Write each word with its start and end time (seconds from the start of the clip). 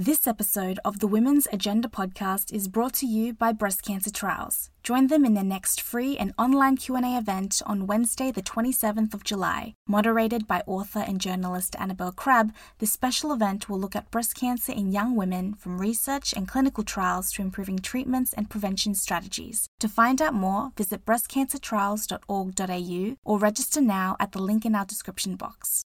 This 0.00 0.28
episode 0.28 0.78
of 0.84 1.00
the 1.00 1.08
Women's 1.08 1.48
Agenda 1.52 1.88
podcast 1.88 2.52
is 2.52 2.68
brought 2.68 2.94
to 2.94 3.04
you 3.04 3.34
by 3.34 3.50
Breast 3.50 3.82
Cancer 3.82 4.12
Trials. 4.12 4.70
Join 4.84 5.08
them 5.08 5.24
in 5.24 5.34
their 5.34 5.42
next 5.42 5.80
free 5.80 6.16
and 6.16 6.32
online 6.38 6.76
Q&A 6.76 7.18
event 7.18 7.60
on 7.66 7.88
Wednesday, 7.88 8.30
the 8.30 8.40
27th 8.40 9.12
of 9.12 9.24
July. 9.24 9.74
Moderated 9.88 10.46
by 10.46 10.62
author 10.68 11.00
and 11.00 11.20
journalist 11.20 11.74
Annabel 11.80 12.12
Crabb, 12.12 12.52
this 12.78 12.92
special 12.92 13.32
event 13.32 13.68
will 13.68 13.80
look 13.80 13.96
at 13.96 14.12
breast 14.12 14.36
cancer 14.36 14.70
in 14.70 14.92
young 14.92 15.16
women 15.16 15.52
from 15.52 15.80
research 15.80 16.32
and 16.32 16.46
clinical 16.46 16.84
trials 16.84 17.32
to 17.32 17.42
improving 17.42 17.80
treatments 17.80 18.32
and 18.32 18.48
prevention 18.48 18.94
strategies. 18.94 19.66
To 19.80 19.88
find 19.88 20.22
out 20.22 20.32
more, 20.32 20.70
visit 20.76 21.04
breastcancertrials.org.au 21.04 23.16
or 23.24 23.38
register 23.40 23.80
now 23.80 24.16
at 24.20 24.30
the 24.30 24.38
link 24.38 24.64
in 24.64 24.76
our 24.76 24.84
description 24.84 25.34
box. 25.34 25.82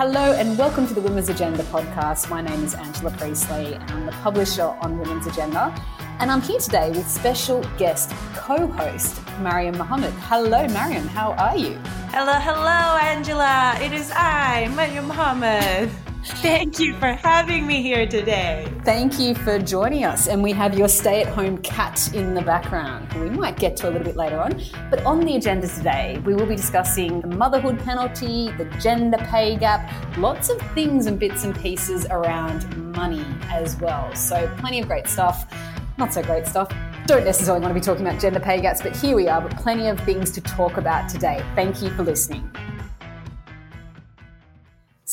Hello 0.00 0.32
and 0.32 0.56
welcome 0.56 0.86
to 0.86 0.94
the 0.94 1.00
Women's 1.02 1.28
Agenda 1.28 1.62
podcast. 1.64 2.30
My 2.30 2.40
name 2.40 2.64
is 2.64 2.74
Angela 2.74 3.10
Priestley 3.10 3.74
and 3.74 3.90
I'm 3.90 4.06
the 4.06 4.12
publisher 4.12 4.74
on 4.80 4.98
Women's 4.98 5.26
Agenda. 5.26 5.74
And 6.20 6.30
I'm 6.30 6.40
here 6.40 6.58
today 6.58 6.88
with 6.88 7.06
special 7.06 7.62
guest 7.76 8.08
co 8.32 8.66
host 8.66 9.20
Mariam 9.40 9.76
Mohammed. 9.76 10.14
Hello, 10.20 10.66
Mariam, 10.68 11.06
how 11.06 11.32
are 11.32 11.54
you? 11.54 11.78
Hello, 12.12 12.32
hello, 12.32 12.96
Angela. 12.96 13.76
It 13.82 13.92
is 13.92 14.10
I, 14.16 14.72
Mariam 14.74 15.06
Mohammed. 15.06 15.90
Thank 16.22 16.78
you 16.78 16.94
for 16.98 17.12
having 17.12 17.66
me 17.66 17.82
here 17.82 18.06
today. 18.06 18.70
Thank 18.84 19.18
you 19.18 19.34
for 19.34 19.58
joining 19.58 20.04
us. 20.04 20.28
And 20.28 20.42
we 20.42 20.52
have 20.52 20.76
your 20.76 20.88
stay 20.88 21.22
at 21.22 21.28
home 21.28 21.58
cat 21.58 22.12
in 22.14 22.34
the 22.34 22.42
background, 22.42 23.10
we 23.14 23.30
might 23.30 23.58
get 23.58 23.76
to 23.78 23.88
a 23.88 23.90
little 23.90 24.04
bit 24.04 24.16
later 24.16 24.38
on. 24.38 24.60
But 24.90 25.04
on 25.04 25.20
the 25.20 25.36
agenda 25.36 25.66
today, 25.66 26.20
we 26.26 26.34
will 26.34 26.46
be 26.46 26.56
discussing 26.56 27.22
the 27.22 27.28
motherhood 27.28 27.78
penalty, 27.80 28.50
the 28.58 28.66
gender 28.78 29.18
pay 29.30 29.56
gap, 29.56 29.90
lots 30.18 30.50
of 30.50 30.60
things 30.72 31.06
and 31.06 31.18
bits 31.18 31.44
and 31.44 31.58
pieces 31.58 32.06
around 32.10 32.94
money 32.94 33.24
as 33.50 33.76
well. 33.80 34.14
So, 34.14 34.52
plenty 34.58 34.80
of 34.80 34.88
great 34.88 35.08
stuff. 35.08 35.50
Not 35.96 36.12
so 36.12 36.22
great 36.22 36.46
stuff. 36.46 36.70
Don't 37.06 37.24
necessarily 37.24 37.62
want 37.62 37.74
to 37.74 37.80
be 37.80 37.84
talking 37.84 38.06
about 38.06 38.20
gender 38.20 38.40
pay 38.40 38.60
gaps, 38.60 38.82
but 38.82 38.94
here 38.94 39.16
we 39.16 39.26
are, 39.28 39.40
but 39.40 39.56
plenty 39.56 39.88
of 39.88 39.98
things 40.00 40.30
to 40.32 40.40
talk 40.42 40.76
about 40.76 41.08
today. 41.08 41.42
Thank 41.54 41.82
you 41.82 41.90
for 41.90 42.02
listening. 42.02 42.50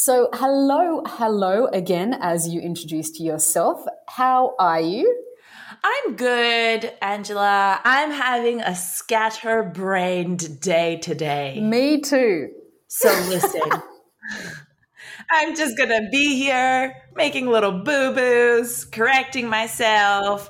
So, 0.07 0.29
hello, 0.31 1.01
hello 1.05 1.65
again, 1.65 2.13
as 2.21 2.47
you 2.47 2.61
introduced 2.61 3.19
yourself. 3.19 3.85
How 4.07 4.55
are 4.57 4.79
you? 4.79 5.25
I'm 5.83 6.15
good, 6.15 6.93
Angela. 7.01 7.81
I'm 7.83 8.11
having 8.11 8.61
a 8.61 8.73
scatterbrained 8.73 10.61
day 10.61 10.95
today. 10.99 11.59
Me 11.59 11.99
too. 11.99 12.51
So, 12.87 13.09
listen, 13.27 13.69
I'm 15.29 15.57
just 15.57 15.77
going 15.77 15.89
to 15.89 16.07
be 16.09 16.37
here 16.37 16.95
making 17.17 17.47
little 17.47 17.83
boo 17.83 18.13
boos, 18.13 18.85
correcting 18.85 19.49
myself. 19.49 20.49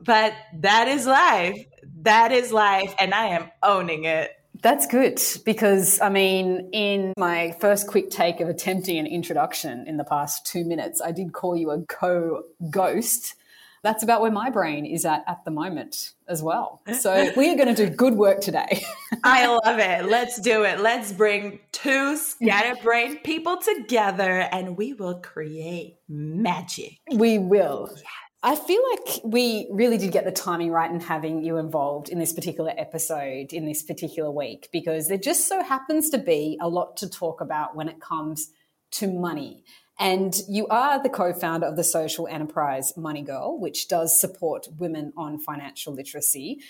But 0.00 0.32
that 0.62 0.88
is 0.88 1.06
life. 1.06 1.64
That 2.02 2.32
is 2.32 2.50
life. 2.50 2.92
And 2.98 3.14
I 3.14 3.26
am 3.26 3.52
owning 3.62 4.02
it. 4.02 4.32
That's 4.62 4.86
good 4.86 5.20
because, 5.44 6.00
I 6.00 6.08
mean, 6.08 6.70
in 6.72 7.12
my 7.18 7.54
first 7.60 7.86
quick 7.86 8.10
take 8.10 8.40
of 8.40 8.48
attempting 8.48 8.98
an 8.98 9.06
introduction 9.06 9.86
in 9.86 9.96
the 9.96 10.04
past 10.04 10.46
two 10.46 10.64
minutes, 10.64 11.00
I 11.00 11.12
did 11.12 11.32
call 11.32 11.56
you 11.56 11.70
a 11.70 11.82
co 11.82 12.44
ghost. 12.70 13.34
That's 13.82 14.02
about 14.02 14.20
where 14.20 14.32
my 14.32 14.50
brain 14.50 14.84
is 14.84 15.04
at 15.04 15.22
at 15.28 15.44
the 15.44 15.50
moment 15.50 16.14
as 16.26 16.42
well. 16.42 16.80
So 16.98 17.30
we 17.36 17.50
are 17.50 17.56
going 17.56 17.72
to 17.72 17.86
do 17.86 17.94
good 17.94 18.14
work 18.14 18.40
today. 18.40 18.84
I 19.24 19.46
love 19.46 19.78
it. 19.78 20.06
Let's 20.06 20.40
do 20.40 20.64
it. 20.64 20.80
Let's 20.80 21.12
bring 21.12 21.60
two 21.70 22.16
scatterbrained 22.16 23.22
people 23.22 23.58
together 23.58 24.40
and 24.50 24.76
we 24.76 24.92
will 24.94 25.20
create 25.20 25.98
magic. 26.08 26.98
We 27.12 27.38
will. 27.38 27.90
Yeah. 27.94 28.25
I 28.46 28.54
feel 28.54 28.80
like 28.92 29.22
we 29.24 29.66
really 29.72 29.98
did 29.98 30.12
get 30.12 30.24
the 30.24 30.30
timing 30.30 30.70
right 30.70 30.88
in 30.88 31.00
having 31.00 31.42
you 31.42 31.56
involved 31.56 32.08
in 32.08 32.20
this 32.20 32.32
particular 32.32 32.72
episode 32.76 33.52
in 33.52 33.66
this 33.66 33.82
particular 33.82 34.30
week 34.30 34.68
because 34.70 35.08
there 35.08 35.18
just 35.18 35.48
so 35.48 35.64
happens 35.64 36.10
to 36.10 36.18
be 36.18 36.56
a 36.60 36.68
lot 36.68 36.96
to 36.98 37.10
talk 37.10 37.40
about 37.40 37.74
when 37.74 37.88
it 37.88 38.00
comes 38.00 38.52
to 38.92 39.08
money. 39.08 39.64
And 39.98 40.32
you 40.48 40.68
are 40.68 41.02
the 41.02 41.08
co 41.08 41.32
founder 41.32 41.66
of 41.66 41.74
the 41.74 41.82
social 41.82 42.28
enterprise 42.28 42.96
Money 42.96 43.22
Girl, 43.22 43.58
which 43.58 43.88
does 43.88 44.20
support 44.20 44.68
women 44.78 45.12
on 45.16 45.40
financial 45.40 45.92
literacy. 45.92 46.60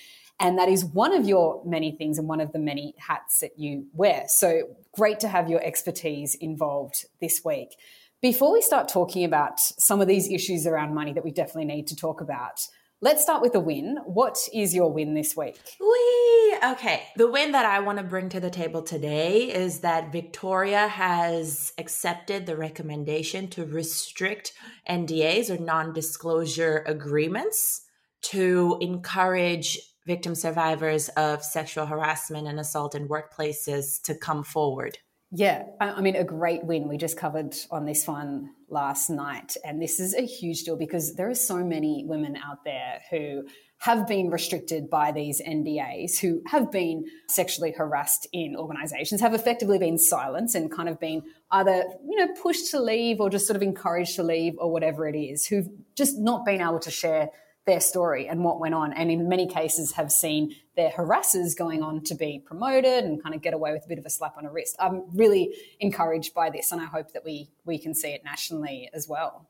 And 0.41 0.59
that 0.59 0.71
is 0.71 0.83
one 0.83 1.13
of 1.13 1.29
your 1.29 1.61
many 1.67 1.93
things 1.93 2.19
and 2.19 2.27
one 2.27 2.41
of 2.41 2.53
the 2.53 2.59
many 2.59 2.95
hats 2.97 3.41
that 3.41 3.59
you 3.59 3.89
wear. 3.93 4.25
So 4.29 4.77
great 4.93 5.21
to 5.21 5.29
have 5.29 5.51
your 5.51 5.63
expertise 5.63 6.37
involved 6.37 7.05
this 7.21 7.43
week. 7.45 7.77
Before 8.23 8.51
we 8.51 8.63
start 8.63 8.89
talking 8.89 9.25
about 9.25 9.61
some 9.61 10.01
of 10.01 10.09
these 10.09 10.31
issues 10.31 10.67
around 10.67 10.95
money 10.95 11.13
that 11.13 11.25
we 11.25 11.31
definitely 11.31 11.67
need 11.67 11.87
to 11.89 11.97
talk 11.97 12.23
about, 12.23 12.67
let's 13.03 13.23
start 13.23 13.43
with 13.43 13.53
the 13.53 13.61
win. 13.61 13.99
What 14.07 14.39
is 14.55 14.75
your 14.75 14.91
win 14.91 15.13
this 15.13 15.37
week? 15.37 15.61
We 15.79 16.57
okay. 16.65 17.03
The 17.17 17.31
win 17.31 17.53
that 17.53 17.67
I 17.67 17.81
want 17.81 17.99
to 17.99 18.05
bring 18.05 18.31
to 18.31 18.41
the 18.41 18.49
table 18.49 18.83
today 18.83 19.53
is 19.55 19.81
that 19.81 20.13
Victoria 20.13 20.89
has 20.89 21.75
accepted 21.77 22.47
the 22.47 22.57
recommendation 22.57 23.49
to 23.49 23.67
restrict 23.67 24.55
NDAs 24.89 25.51
or 25.51 25.63
non-disclosure 25.63 26.85
agreements 26.87 27.83
to 28.23 28.79
encourage 28.81 29.79
victim 30.07 30.35
survivors 30.35 31.11
of 31.11 31.45
sexual 31.45 31.85
harassment 31.85 32.49
and 32.49 32.59
assault 32.59 32.95
in 32.95 33.09
workplaces 33.09 34.01
to 34.05 34.15
come 34.15 34.43
forward. 34.43 34.97
Yeah, 35.33 35.65
I 35.81 36.01
mean, 36.01 36.15
a 36.15 36.25
great 36.25 36.65
win. 36.65 36.89
We 36.89 36.97
just 36.99 37.19
covered 37.19 37.55
on 37.71 37.85
this 37.85 38.07
one 38.07 38.51
last 38.69 39.11
night. 39.11 39.57
And 39.65 39.83
this 39.83 39.99
is 39.99 40.15
a 40.15 40.23
huge 40.23 40.63
deal 40.63 40.77
because 40.77 41.17
there 41.17 41.29
are 41.29 41.35
so 41.35 41.65
many 41.65 42.05
women 42.07 42.37
out 42.37 42.65
there 42.65 43.01
who 43.11 43.43
have 43.79 44.07
been 44.07 44.31
restricted 44.31 44.89
by 44.89 45.13
these 45.13 45.43
NDAs, 45.43 46.19
who 46.19 46.43
have 46.47 46.71
been 46.71 47.05
sexually 47.29 47.73
harassed 47.73 48.27
in 48.33 48.57
organizations, 48.57 49.21
have 49.21 49.35
effectively 49.35 49.79
been 49.79 49.99
silenced 49.99 50.55
and 50.55 50.73
kind 50.73 50.89
of 50.89 50.99
been 50.99 51.23
either, 51.51 51.85
you 52.09 52.17
know, 52.19 52.33
pushed 52.41 52.71
to 52.71 52.81
leave 52.81 53.21
or 53.21 53.29
just 53.29 53.47
sort 53.47 53.57
of 53.57 53.63
encouraged 53.63 54.17
to 54.17 54.23
leave 54.23 54.55
or 54.59 54.73
whatever 54.73 55.07
it 55.07 55.17
is, 55.17 55.45
who've 55.45 55.69
just 55.97 56.19
not 56.19 56.45
been 56.45 56.63
able 56.63 56.79
to 56.79 56.91
share 56.91 57.31
their 57.67 57.81
story 57.81 58.29
and 58.29 58.45
what 58.45 58.61
went 58.61 58.75
on, 58.75 58.93
and 58.93 59.11
in 59.11 59.29
many 59.29 59.47
cases 59.47 59.93
have 59.93 60.13
seen 60.13 60.55
their 60.77 60.91
harassers 60.91 61.57
going 61.57 61.83
on 61.83 62.03
to 62.05 62.15
be 62.15 62.43
promoted 62.45 63.05
and 63.05 63.23
kind 63.23 63.35
of 63.35 63.43
get 63.43 63.55
away 63.55 63.73
with 63.73 63.85
a 63.85 63.89
bit 63.89 63.99
of 63.99 64.07
a 64.07 64.11
slap 64.11 64.37
on 64.39 64.47
a 64.47 64.51
wrist. 64.51 64.77
I'm 64.79 65.05
really 65.15 65.55
encouraged 65.81 66.33
by 66.33 66.51
this, 66.51 66.73
and 66.73 66.81
I 66.81 66.85
hope 66.85 67.13
that 67.13 67.25
we 67.25 67.51
we 67.65 67.79
can 67.79 67.95
see 67.95 68.11
it 68.11 68.25
nationally 68.25 68.89
as 68.95 69.09
well. 69.09 69.49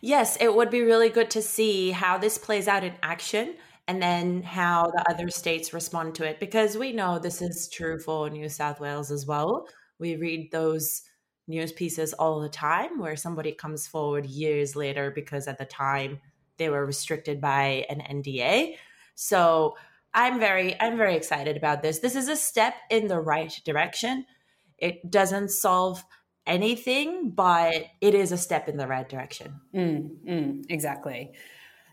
Yes, 0.00 0.36
it 0.40 0.54
would 0.54 0.70
be 0.70 0.82
really 0.82 1.08
good 1.08 1.30
to 1.30 1.42
see 1.42 1.90
how 1.90 2.18
this 2.18 2.38
plays 2.38 2.68
out 2.68 2.84
in 2.84 2.92
action 3.02 3.56
and 3.88 4.00
then 4.00 4.42
how 4.42 4.90
the 4.94 5.10
other 5.10 5.28
states 5.28 5.72
respond 5.72 6.14
to 6.16 6.24
it 6.24 6.40
because 6.40 6.76
we 6.76 6.92
know 6.92 7.18
this 7.18 7.42
is 7.42 7.68
true 7.68 7.98
for 7.98 8.30
New 8.30 8.48
South 8.48 8.80
Wales 8.80 9.10
as 9.10 9.26
well. 9.26 9.66
We 9.98 10.16
read 10.16 10.50
those 10.50 11.02
news 11.46 11.72
pieces 11.72 12.12
all 12.14 12.40
the 12.40 12.48
time 12.48 12.98
where 12.98 13.16
somebody 13.16 13.52
comes 13.52 13.86
forward 13.86 14.26
years 14.26 14.74
later 14.74 15.10
because 15.10 15.46
at 15.46 15.58
the 15.58 15.64
time 15.64 16.20
they 16.58 16.68
were 16.68 16.84
restricted 16.84 17.40
by 17.40 17.86
an 17.88 18.00
NDA. 18.00 18.76
So 19.14 19.76
I'm 20.12 20.38
very 20.38 20.80
I'm 20.80 20.96
very 20.96 21.16
excited 21.16 21.56
about 21.56 21.82
this. 21.82 21.98
This 21.98 22.14
is 22.14 22.28
a 22.28 22.36
step 22.36 22.74
in 22.90 23.08
the 23.08 23.20
right 23.20 23.52
direction. 23.64 24.26
It 24.78 25.10
doesn't 25.10 25.50
solve 25.50 26.04
anything, 26.46 27.30
but 27.30 27.74
it 28.00 28.14
is 28.14 28.32
a 28.32 28.36
step 28.36 28.68
in 28.68 28.76
the 28.76 28.86
right 28.86 29.08
direction. 29.08 29.60
Mm, 29.74 30.10
mm, 30.28 30.64
exactly. 30.68 31.32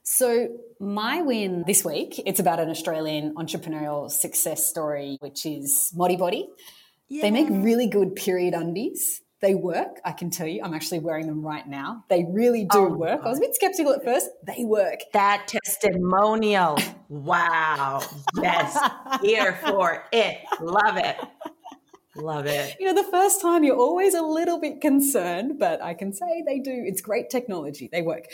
So 0.04 0.50
my 0.80 1.22
win 1.22 1.64
this 1.68 1.86
week, 1.86 2.22
it's 2.26 2.40
about 2.40 2.60
an 2.60 2.70
Australian 2.70 3.36
entrepreneurial 3.36 4.10
success 4.10 4.66
story, 4.66 5.18
which 5.20 5.46
is 5.46 5.94
Modibodi. 5.96 6.48
Yeah. 7.08 7.24
They 7.24 7.32
make 7.32 7.48
really 7.50 7.88
good 7.88 8.16
period 8.16 8.54
undies. 8.54 9.22
They 9.42 9.56
work, 9.56 10.00
I 10.06 10.12
can 10.12 10.30
tell 10.30 10.46
you. 10.46 10.62
I'm 10.64 10.76
actually 10.76 11.00
wearing 11.00 11.26
them 11.26 11.42
right 11.42 11.68
now. 11.68 12.06
They 12.10 12.26
really 12.30 12.64
do 12.66 12.78
oh, 12.78 12.90
work. 12.90 13.22
I 13.24 13.30
was 13.30 13.40
a 13.40 13.42
bit 13.42 13.56
skeptical 13.56 13.92
at 13.92 14.04
first. 14.04 14.30
They 14.46 14.64
work. 14.66 15.00
That 15.14 15.48
testimonial. 15.48 16.78
wow. 17.10 18.04
Yes. 18.40 18.78
Here 19.24 19.58
for 19.66 20.06
it. 20.12 20.38
Love 20.62 20.98
it. 20.98 21.18
Love 22.16 22.46
it. 22.46 22.76
You 22.80 22.88
know, 22.88 23.02
the 23.02 23.10
first 23.10 23.42
time 23.42 23.64
you're 23.64 23.78
always 23.78 24.14
a 24.14 24.22
little 24.22 24.60
bit 24.60 24.80
concerned, 24.80 25.58
but 25.58 25.82
I 25.82 25.96
can 25.96 26.14
say 26.14 26.44
they 26.46 26.60
do. 26.60 26.84
It's 26.86 27.02
great 27.02 27.30
technology. 27.30 27.90
They 27.92 28.02
work 28.02 28.26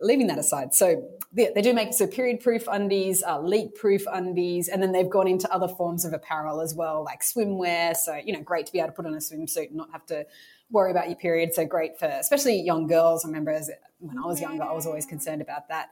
leaving 0.00 0.26
that 0.28 0.38
aside, 0.38 0.74
so 0.74 1.08
they, 1.32 1.50
they 1.54 1.62
do 1.62 1.72
make 1.72 1.94
so 1.94 2.06
period 2.06 2.40
proof 2.40 2.68
undies, 2.68 3.22
uh, 3.26 3.40
leak 3.40 3.74
proof 3.74 4.04
undies, 4.12 4.68
and 4.68 4.82
then 4.82 4.92
they've 4.92 5.10
gone 5.10 5.26
into 5.26 5.52
other 5.52 5.68
forms 5.68 6.04
of 6.04 6.12
apparel 6.12 6.60
as 6.60 6.74
well, 6.74 7.02
like 7.04 7.22
swimwear. 7.22 7.96
So 7.96 8.14
you 8.24 8.32
know, 8.32 8.40
great 8.40 8.66
to 8.66 8.72
be 8.72 8.78
able 8.78 8.88
to 8.88 8.94
put 8.94 9.06
on 9.06 9.14
a 9.14 9.18
swimsuit 9.18 9.68
and 9.68 9.76
not 9.76 9.90
have 9.90 10.06
to 10.06 10.26
worry 10.70 10.90
about 10.90 11.08
your 11.08 11.16
period. 11.16 11.54
So 11.54 11.64
great 11.64 11.98
for 11.98 12.06
especially 12.06 12.60
young 12.60 12.86
girls. 12.86 13.24
I 13.24 13.28
remember 13.28 13.52
as, 13.52 13.70
when 13.98 14.18
I 14.18 14.26
was 14.26 14.40
younger, 14.40 14.64
I 14.64 14.72
was 14.72 14.86
always 14.86 15.06
concerned 15.06 15.42
about 15.42 15.68
that. 15.68 15.88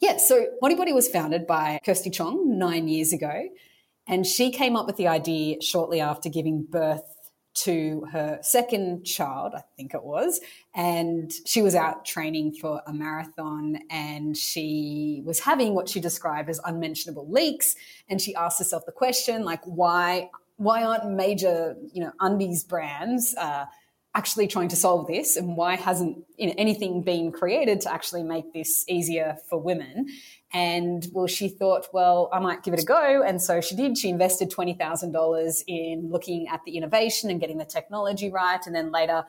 Yeah, 0.00 0.16
so 0.16 0.46
Modibodi 0.62 0.94
was 0.94 1.08
founded 1.08 1.46
by 1.46 1.80
Kirsty 1.84 2.10
Chong 2.10 2.58
nine 2.58 2.88
years 2.88 3.12
ago. 3.12 3.48
And 4.06 4.26
she 4.26 4.50
came 4.50 4.76
up 4.76 4.86
with 4.86 4.96
the 4.96 5.08
idea 5.08 5.62
shortly 5.62 6.00
after 6.00 6.28
giving 6.28 6.62
birth 6.62 7.02
to 7.54 8.04
her 8.10 8.38
second 8.42 9.04
child, 9.04 9.52
I 9.56 9.62
think 9.76 9.94
it 9.94 10.02
was. 10.02 10.40
And 10.74 11.32
she 11.46 11.62
was 11.62 11.74
out 11.74 12.04
training 12.04 12.54
for 12.60 12.82
a 12.86 12.92
marathon 12.92 13.78
and 13.90 14.36
she 14.36 15.22
was 15.24 15.38
having 15.38 15.74
what 15.74 15.88
she 15.88 16.00
described 16.00 16.50
as 16.50 16.60
unmentionable 16.64 17.30
leaks. 17.30 17.76
And 18.08 18.20
she 18.20 18.34
asked 18.34 18.58
herself 18.58 18.84
the 18.86 18.92
question, 18.92 19.44
like, 19.44 19.62
why, 19.64 20.30
why 20.56 20.82
aren't 20.82 21.08
major, 21.12 21.76
you 21.92 22.02
know, 22.02 22.12
undies 22.18 22.64
brands, 22.64 23.34
uh, 23.38 23.66
actually 24.14 24.46
trying 24.46 24.68
to 24.68 24.76
solve 24.76 25.06
this 25.08 25.36
and 25.36 25.56
why 25.56 25.74
hasn't 25.74 26.24
anything 26.38 27.02
been 27.02 27.32
created 27.32 27.80
to 27.80 27.92
actually 27.92 28.22
make 28.22 28.52
this 28.52 28.84
easier 28.88 29.36
for 29.48 29.60
women? 29.60 30.06
And 30.52 31.06
well 31.12 31.26
she 31.26 31.48
thought 31.48 31.88
well 31.92 32.28
i 32.32 32.38
might 32.38 32.62
give 32.62 32.74
it 32.74 32.80
a 32.80 32.84
go. 32.84 33.22
And 33.22 33.42
so 33.42 33.60
she 33.60 33.74
did. 33.74 33.98
She 33.98 34.08
invested 34.08 34.50
$20000 34.50 35.62
in 35.66 36.10
looking 36.10 36.48
at 36.48 36.60
the 36.64 36.76
innovation 36.76 37.30
and 37.30 37.40
getting 37.40 37.58
the 37.58 37.64
technology 37.64 38.30
right. 38.30 38.64
And 38.64 38.74
then 38.74 38.92
later 38.92 39.24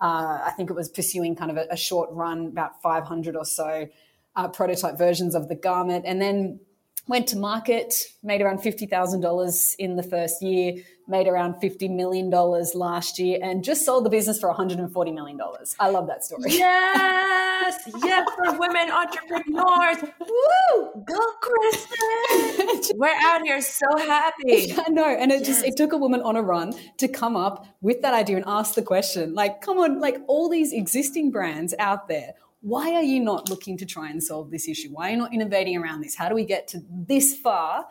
uh, 0.00 0.40
i 0.44 0.52
think 0.56 0.70
it 0.70 0.74
was 0.74 0.88
pursuing 0.88 1.34
kind 1.34 1.50
of 1.50 1.56
a, 1.56 1.66
a, 1.72 1.76
short 1.76 2.08
run 2.12 2.46
about 2.46 2.80
500 2.80 3.34
or 3.34 3.44
so 3.44 3.88
uh, 4.36 4.48
prototype 4.48 4.96
versions 4.96 5.34
of 5.34 5.48
the 5.48 5.56
garment. 5.56 6.04
And 6.06 6.22
then 6.22 6.60
went 7.08 7.26
to 7.28 7.36
market, 7.36 7.94
made 8.22 8.40
around 8.40 8.58
$50,000 8.58 9.74
in 9.78 9.96
the 9.96 10.02
first 10.02 10.40
year, 10.42 10.74
made 11.08 11.26
around 11.26 11.54
$50 11.54 11.94
million 11.94 12.30
last 12.30 13.18
year, 13.18 13.38
and 13.42 13.64
just 13.64 13.84
sold 13.84 14.04
the 14.04 14.10
business 14.10 14.38
for 14.38 14.52
$140 14.52 15.14
million. 15.14 15.40
I 15.80 15.90
love 15.90 16.06
that 16.06 16.24
story. 16.24 16.42
Yes, 16.48 17.88
yes, 18.02 18.28
for 18.36 18.58
women 18.58 18.90
entrepreneurs. 18.90 19.96
Woo! 20.20 21.04
Go, 21.06 21.18
Kristen! 21.40 22.96
We're 22.98 23.14
out 23.22 23.42
here 23.42 23.60
so 23.60 23.86
happy. 23.98 24.72
I 24.76 24.88
know. 24.90 25.06
And 25.06 25.32
it 25.32 25.40
yes. 25.40 25.46
just, 25.46 25.64
it 25.64 25.76
took 25.76 25.92
a 25.92 25.96
woman 25.96 26.20
on 26.22 26.36
a 26.36 26.42
run 26.42 26.74
to 26.98 27.08
come 27.08 27.36
up 27.36 27.66
with 27.80 28.02
that 28.02 28.14
idea 28.14 28.36
and 28.36 28.44
ask 28.46 28.74
the 28.74 28.82
question, 28.82 29.34
like, 29.34 29.60
come 29.60 29.78
on, 29.78 30.00
like 30.00 30.18
all 30.26 30.48
these 30.48 30.72
existing 30.72 31.30
brands 31.30 31.74
out 31.78 32.08
there, 32.08 32.34
why 32.60 32.94
are 32.94 33.02
you 33.02 33.20
not 33.20 33.48
looking 33.48 33.76
to 33.78 33.86
try 33.86 34.10
and 34.10 34.22
solve 34.22 34.50
this 34.50 34.68
issue? 34.68 34.88
Why 34.90 35.08
are 35.08 35.10
you 35.12 35.16
not 35.18 35.32
innovating 35.32 35.76
around 35.76 36.00
this? 36.00 36.16
How 36.16 36.28
do 36.28 36.34
we 36.34 36.44
get 36.44 36.66
to 36.68 36.82
this 36.90 37.36
far 37.36 37.86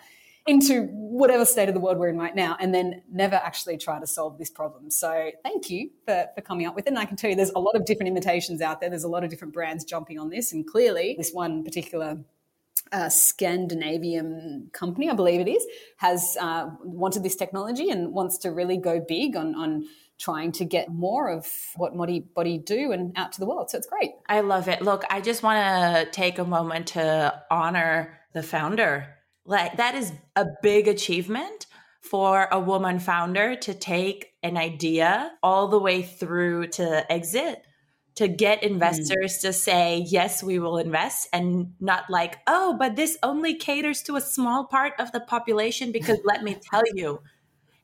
into 0.48 0.84
whatever 0.84 1.46
state 1.46 1.68
of 1.68 1.74
the 1.74 1.80
world 1.80 1.98
we're 1.98 2.10
in 2.10 2.18
right 2.18 2.36
now 2.36 2.56
and 2.60 2.74
then 2.74 3.02
never 3.12 3.36
actually 3.36 3.78
try 3.78 4.00
to 4.00 4.08
solve 4.08 4.38
this 4.38 4.50
problem? 4.50 4.90
So 4.90 5.32
thank 5.44 5.70
you 5.70 5.92
for, 6.06 6.28
for 6.36 6.42
coming 6.42 6.66
up 6.66 6.76
with 6.76 6.86
it. 6.86 6.90
And 6.90 7.00
I 7.00 7.06
can 7.06 7.18
tell 7.18 7.30
you 7.30 7.36
there's 7.36 7.52
a 7.52 7.60
lot 7.60 7.76
of 7.76 7.86
different 7.86 8.10
imitations 8.10 8.62
out 8.62 8.80
there. 8.80 8.90
There's 8.90 9.04
a 9.04 9.10
lot 9.10 9.24
of 9.24 9.30
different 9.30 9.54
brands 9.54 9.84
jumping 9.84 10.20
on 10.20 10.30
this. 10.30 10.54
And 10.54 10.66
clearly, 10.66 11.16
this 11.18 11.32
one 11.32 11.64
particular 11.64 12.18
uh, 12.92 13.10
Scandinavian 13.10 14.70
company, 14.72 15.10
I 15.10 15.14
believe 15.14 15.42
it 15.42 15.50
is, 15.50 15.66
has 15.98 16.38
uh, 16.40 16.70
wanted 16.84 17.24
this 17.24 17.36
technology 17.36 17.90
and 17.90 18.14
wants 18.14 18.38
to 18.40 18.52
really 18.52 18.78
go 18.78 19.00
big 19.00 19.36
on, 19.36 19.56
on 19.56 19.88
trying 20.18 20.52
to 20.52 20.66
get 20.66 20.92
more 20.92 21.30
of 21.30 21.48
what 21.76 21.94
Modibodi 21.94 22.64
do 22.64 22.92
and 22.92 23.18
out 23.18 23.32
to 23.34 23.40
the 23.40 23.46
world. 23.46 23.70
So 23.70 23.78
it's 23.78 23.88
great. 23.88 24.12
I 24.28 24.42
love 24.42 24.68
it. 24.68 24.82
Look, 24.82 25.04
I 25.10 25.22
just 25.22 25.44
want 25.44 25.60
to 25.60 26.12
take 26.12 26.40
a 26.40 26.46
moment 26.46 26.88
to 26.88 27.44
honor 27.52 28.20
the 28.34 28.42
founder. 28.42 29.17
Like 29.48 29.78
that 29.78 29.96
is 29.96 30.14
a 30.36 30.46
big 30.62 30.88
achievement 30.88 31.66
for 32.02 32.48
a 32.52 32.60
woman 32.60 33.00
founder 33.00 33.56
to 33.56 33.74
take 33.74 34.34
an 34.44 34.58
idea 34.58 35.32
all 35.42 35.68
the 35.68 35.80
way 35.80 36.04
through 36.04 36.68
to 36.68 37.12
exit 37.12 37.64
to 38.16 38.28
get 38.28 38.62
mm. 38.62 38.68
investors 38.70 39.40
mm. 39.40 39.42
to 39.42 39.54
say 39.54 40.06
yes 40.08 40.42
we 40.42 40.60
will 40.60 40.78
invest 40.78 41.28
and 41.34 41.74
not 41.82 42.10
like 42.10 42.38
oh 42.48 42.78
but 42.80 42.96
this 42.96 43.18
only 43.24 43.56
caters 43.56 44.04
to 44.04 44.16
a 44.16 44.22
small 44.22 44.66
part 44.66 44.94
of 45.00 45.12
the 45.12 45.20
population 45.20 45.92
because 45.92 46.20
let 46.24 46.44
me 46.44 46.56
tell 46.72 46.84
you 46.94 47.20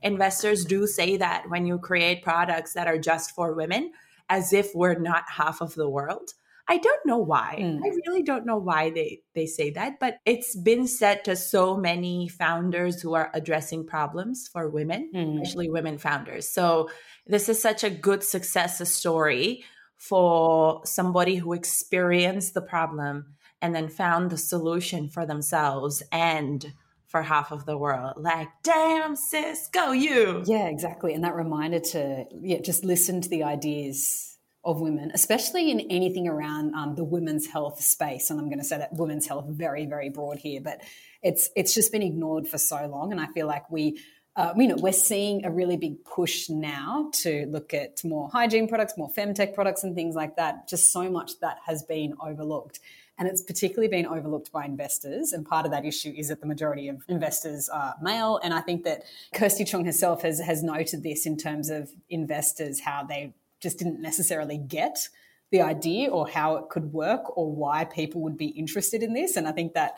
investors 0.03 0.65
do 0.65 0.85
say 0.85 1.17
that 1.17 1.49
when 1.49 1.65
you 1.65 1.79
create 1.79 2.21
products 2.21 2.73
that 2.73 2.87
are 2.87 2.99
just 2.99 3.31
for 3.31 3.53
women, 3.53 3.91
as 4.29 4.53
if 4.53 4.75
we're 4.75 4.99
not 4.99 5.23
half 5.29 5.61
of 5.61 5.73
the 5.75 5.89
world. 5.89 6.33
I 6.67 6.77
don't 6.77 7.05
know 7.05 7.17
why. 7.17 7.57
Mm. 7.59 7.81
I 7.83 7.89
really 8.07 8.23
don't 8.23 8.45
know 8.45 8.57
why 8.57 8.89
they, 8.89 9.21
they 9.35 9.45
say 9.45 9.71
that, 9.71 9.99
but 9.99 10.17
it's 10.25 10.55
been 10.55 10.87
said 10.87 11.25
to 11.25 11.35
so 11.35 11.75
many 11.75 12.29
founders 12.29 13.01
who 13.01 13.13
are 13.15 13.29
addressing 13.33 13.85
problems 13.85 14.47
for 14.47 14.69
women, 14.69 15.11
mm. 15.13 15.41
especially 15.41 15.69
women 15.69 15.97
founders. 15.97 16.47
So 16.47 16.89
this 17.27 17.49
is 17.49 17.61
such 17.61 17.83
a 17.83 17.89
good 17.89 18.23
success 18.23 18.87
story 18.89 19.65
for 19.97 20.81
somebody 20.85 21.35
who 21.35 21.53
experienced 21.53 22.53
the 22.53 22.61
problem 22.61 23.35
and 23.61 23.75
then 23.75 23.87
found 23.87 24.29
the 24.29 24.37
solution 24.37 25.09
for 25.09 25.25
themselves 25.25 26.03
and 26.11 26.73
for 27.07 27.21
half 27.21 27.51
of 27.51 27.65
the 27.65 27.77
world. 27.77 28.13
Like, 28.17 28.49
damn, 28.63 29.15
sis, 29.15 29.69
go 29.71 29.91
you. 29.91 30.43
Yeah, 30.45 30.67
exactly. 30.67 31.13
And 31.13 31.23
that 31.23 31.35
reminder 31.35 31.79
to 31.79 32.25
yeah, 32.41 32.59
just 32.59 32.83
listen 32.83 33.21
to 33.21 33.29
the 33.29 33.43
ideas 33.43 34.32
of 34.65 34.79
women, 34.79 35.11
especially 35.13 35.71
in 35.71 35.81
anything 35.91 36.27
around 36.27 36.73
um, 36.73 36.95
the 36.95 37.03
women's 37.03 37.47
health 37.47 37.81
space. 37.81 38.29
And 38.29 38.39
I'm 38.39 38.47
going 38.47 38.59
to 38.59 38.65
say 38.65 38.77
that 38.77 38.93
women's 38.93 39.27
health 39.27 39.45
very, 39.49 39.85
very 39.85 40.09
broad 40.09 40.37
here, 40.37 40.61
but 40.61 40.81
it's 41.21 41.49
it's 41.55 41.73
just 41.73 41.91
been 41.91 42.01
ignored 42.01 42.47
for 42.47 42.57
so 42.57 42.85
long. 42.87 43.11
And 43.11 43.19
I 43.19 43.27
feel 43.27 43.47
like 43.47 43.69
we 43.69 43.99
uh, 44.35 44.51
you 44.57 44.67
know, 44.67 44.75
we're 44.79 44.91
seeing 44.91 45.45
a 45.45 45.51
really 45.51 45.77
big 45.77 46.03
push 46.05 46.49
now 46.49 47.09
to 47.13 47.45
look 47.47 47.71
at 47.73 48.03
more 48.03 48.29
hygiene 48.29 48.67
products, 48.67 48.97
more 48.97 49.11
femtech 49.11 49.53
products, 49.53 49.83
and 49.83 49.93
things 49.93 50.15
like 50.15 50.35
that. 50.37 50.67
Just 50.67 50.91
so 50.91 51.09
much 51.09 51.39
that 51.41 51.57
has 51.65 51.83
been 51.83 52.15
overlooked. 52.19 52.79
And 53.19 53.27
it's 53.27 53.43
particularly 53.43 53.89
been 53.89 54.07
overlooked 54.07 54.51
by 54.51 54.65
investors. 54.65 55.33
And 55.33 55.45
part 55.45 55.65
of 55.67 55.71
that 55.71 55.85
issue 55.85 56.11
is 56.17 56.29
that 56.29 56.41
the 56.41 56.47
majority 56.47 56.87
of 56.87 57.03
investors 57.07 57.69
are 57.69 57.93
male. 58.01 58.39
And 58.43 58.55
I 58.55 58.61
think 58.61 58.85
that 58.85 59.03
Kirsty 59.35 59.65
Chong 59.65 59.85
herself 59.85 60.23
has, 60.23 60.39
has 60.39 60.63
noted 60.63 61.03
this 61.03 61.27
in 61.27 61.37
terms 61.37 61.69
of 61.69 61.91
investors, 62.09 62.79
how 62.79 63.03
they 63.03 63.35
just 63.63 63.79
didn't 63.79 64.01
necessarily 64.01 64.57
get 64.57 65.09
the 65.51 65.61
idea 65.61 66.09
or 66.09 66.27
how 66.27 66.57
it 66.57 66.69
could 66.69 66.93
work 66.93 67.37
or 67.37 67.51
why 67.51 67.85
people 67.85 68.21
would 68.21 68.37
be 68.37 68.47
interested 68.47 69.01
in 69.01 69.13
this. 69.13 69.35
And 69.35 69.47
I 69.47 69.51
think 69.51 69.73
that 69.73 69.97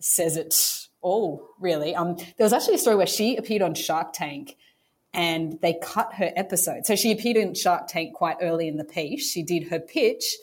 says 0.00 0.36
it 0.36 0.54
all, 1.00 1.48
really. 1.58 1.94
Um, 1.94 2.16
there 2.16 2.44
was 2.44 2.52
actually 2.52 2.74
a 2.74 2.78
story 2.78 2.96
where 2.96 3.06
she 3.06 3.36
appeared 3.36 3.62
on 3.62 3.74
Shark 3.74 4.12
Tank 4.12 4.56
and 5.12 5.58
they 5.62 5.78
cut 5.82 6.14
her 6.14 6.32
episode. 6.36 6.84
So 6.84 6.94
she 6.94 7.10
appeared 7.10 7.36
in 7.36 7.54
Shark 7.54 7.88
Tank 7.88 8.14
quite 8.14 8.36
early 8.42 8.68
in 8.68 8.76
the 8.76 8.84
piece. 8.84 9.30
She 9.30 9.42
did 9.42 9.68
her 9.68 9.80
pitch 9.80 10.36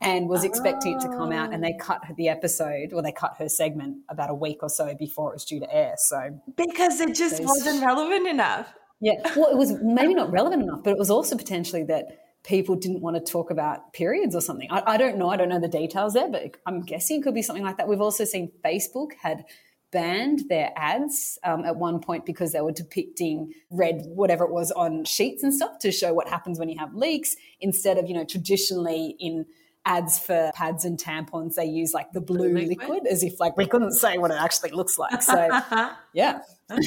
and 0.00 0.28
was 0.28 0.44
expecting 0.44 0.94
it 0.94 1.00
to 1.00 1.08
come 1.08 1.32
out 1.32 1.52
and 1.52 1.62
they 1.62 1.74
oh. 1.74 1.82
cut 1.82 2.02
the 2.16 2.28
episode 2.28 2.92
or 2.92 3.02
they 3.02 3.12
cut 3.12 3.34
her 3.38 3.48
segment 3.48 3.98
about 4.08 4.30
a 4.30 4.34
week 4.34 4.58
or 4.62 4.68
so 4.68 4.94
before 4.94 5.30
it 5.30 5.34
was 5.34 5.44
due 5.44 5.60
to 5.60 5.74
air 5.74 5.94
so 5.98 6.40
because 6.56 7.00
it 7.00 7.14
just 7.14 7.42
wasn't 7.42 7.84
relevant 7.84 8.26
enough 8.26 8.72
yeah 9.00 9.14
well 9.36 9.50
it 9.50 9.56
was 9.56 9.72
maybe 9.82 10.14
not 10.14 10.30
relevant 10.30 10.62
enough 10.62 10.82
but 10.82 10.90
it 10.90 10.98
was 10.98 11.10
also 11.10 11.36
potentially 11.36 11.84
that 11.84 12.06
people 12.44 12.76
didn't 12.76 13.00
want 13.00 13.14
to 13.16 13.32
talk 13.32 13.50
about 13.50 13.92
periods 13.92 14.34
or 14.34 14.40
something 14.40 14.68
I, 14.70 14.82
I 14.86 14.96
don't 14.96 15.18
know 15.18 15.28
i 15.28 15.36
don't 15.36 15.48
know 15.48 15.60
the 15.60 15.68
details 15.68 16.14
there 16.14 16.28
but 16.28 16.56
i'm 16.66 16.82
guessing 16.82 17.20
it 17.20 17.22
could 17.22 17.34
be 17.34 17.42
something 17.42 17.64
like 17.64 17.76
that 17.78 17.88
we've 17.88 18.00
also 18.00 18.24
seen 18.24 18.50
facebook 18.64 19.12
had 19.20 19.44
banned 19.90 20.42
their 20.50 20.70
ads 20.76 21.38
um, 21.44 21.64
at 21.64 21.76
one 21.76 21.98
point 22.00 22.26
because 22.26 22.52
they 22.52 22.60
were 22.60 22.72
depicting 22.72 23.52
red 23.70 24.02
whatever 24.06 24.44
it 24.44 24.52
was 24.52 24.70
on 24.72 25.04
sheets 25.04 25.42
and 25.42 25.54
stuff 25.54 25.78
to 25.78 25.90
show 25.90 26.12
what 26.12 26.28
happens 26.28 26.58
when 26.58 26.68
you 26.68 26.78
have 26.78 26.94
leaks 26.94 27.36
instead 27.60 27.96
of 27.96 28.06
you 28.06 28.14
know 28.14 28.24
traditionally 28.24 29.16
in 29.18 29.46
ads 29.88 30.18
for 30.18 30.52
pads 30.54 30.84
and 30.84 30.98
tampons, 30.98 31.54
they 31.54 31.64
use 31.64 31.92
like 31.92 32.12
the 32.12 32.20
blue 32.20 32.52
liquid? 32.52 32.68
liquid 32.68 33.06
as 33.10 33.22
if 33.22 33.40
like 33.40 33.56
we 33.56 33.66
couldn't 33.66 33.92
say 33.92 34.18
what 34.18 34.30
it 34.30 34.36
actually 34.38 34.70
looks 34.70 34.98
like. 34.98 35.22
So 35.22 35.48
yeah. 36.12 36.40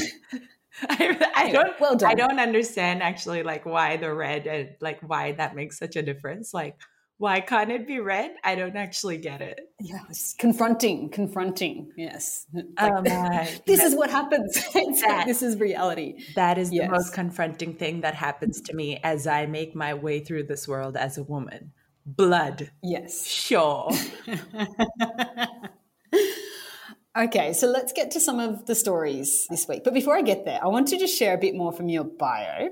I, 0.90 1.32
I, 1.36 1.52
don't 1.52 1.80
well 1.80 1.96
done. 1.96 2.12
I 2.12 2.16
don't 2.16 2.40
understand 2.40 3.04
actually 3.04 3.44
like 3.44 3.66
why 3.66 3.98
the 3.98 4.14
red 4.14 4.48
and 4.48 4.70
like 4.80 5.00
why 5.02 5.34
that 5.34 5.56
makes 5.56 5.78
such 5.78 5.96
a 5.96 6.02
difference. 6.02 6.54
Like 6.54 6.78
why 7.18 7.40
can't 7.40 7.72
it 7.72 7.86
be 7.86 8.00
red? 8.00 8.32
I 8.44 8.56
don't 8.56 8.76
actually 8.76 9.18
get 9.18 9.42
it. 9.42 9.60
Yes, 9.80 10.34
confronting, 10.40 11.10
confronting. 11.10 11.92
Yes, 11.96 12.48
oh 12.56 12.62
like, 12.80 12.94
oh 12.94 13.02
this 13.68 13.80
that, 13.80 13.86
is 13.86 13.96
what 13.96 14.10
happens. 14.10 14.58
That, 14.74 15.26
this 15.28 15.44
is 15.44 15.60
reality. 15.60 16.24
That 16.36 16.58
is 16.58 16.72
yes. 16.72 16.86
the 16.86 16.92
most 16.92 17.14
confronting 17.14 17.76
thing 17.76 18.02
that 18.02 18.16
happens 18.16 18.60
to 18.62 18.74
me 18.74 19.00
as 19.04 19.28
I 19.28 19.46
make 19.46 19.76
my 19.76 19.94
way 19.94 20.20
through 20.20 20.44
this 20.44 20.68
world 20.68 20.98
as 20.98 21.18
a 21.18 21.24
woman 21.24 21.74
blood. 22.06 22.72
Yes. 22.82 23.28
Sure. 23.28 23.92
Okay, 27.18 27.52
so 27.52 27.68
let's 27.68 27.92
get 27.92 28.12
to 28.12 28.22
some 28.22 28.40
of 28.40 28.66
the 28.66 28.76
stories 28.76 29.46
this 29.50 29.68
week. 29.68 29.84
But 29.84 29.94
before 29.94 30.16
I 30.16 30.22
get 30.22 30.46
there, 30.46 30.64
I 30.64 30.68
want 30.68 30.88
to 30.90 30.98
just 30.98 31.18
share 31.18 31.34
a 31.34 31.38
bit 31.38 31.56
more 31.56 31.74
from 31.74 31.90
your 31.90 32.06
bio. 32.06 32.70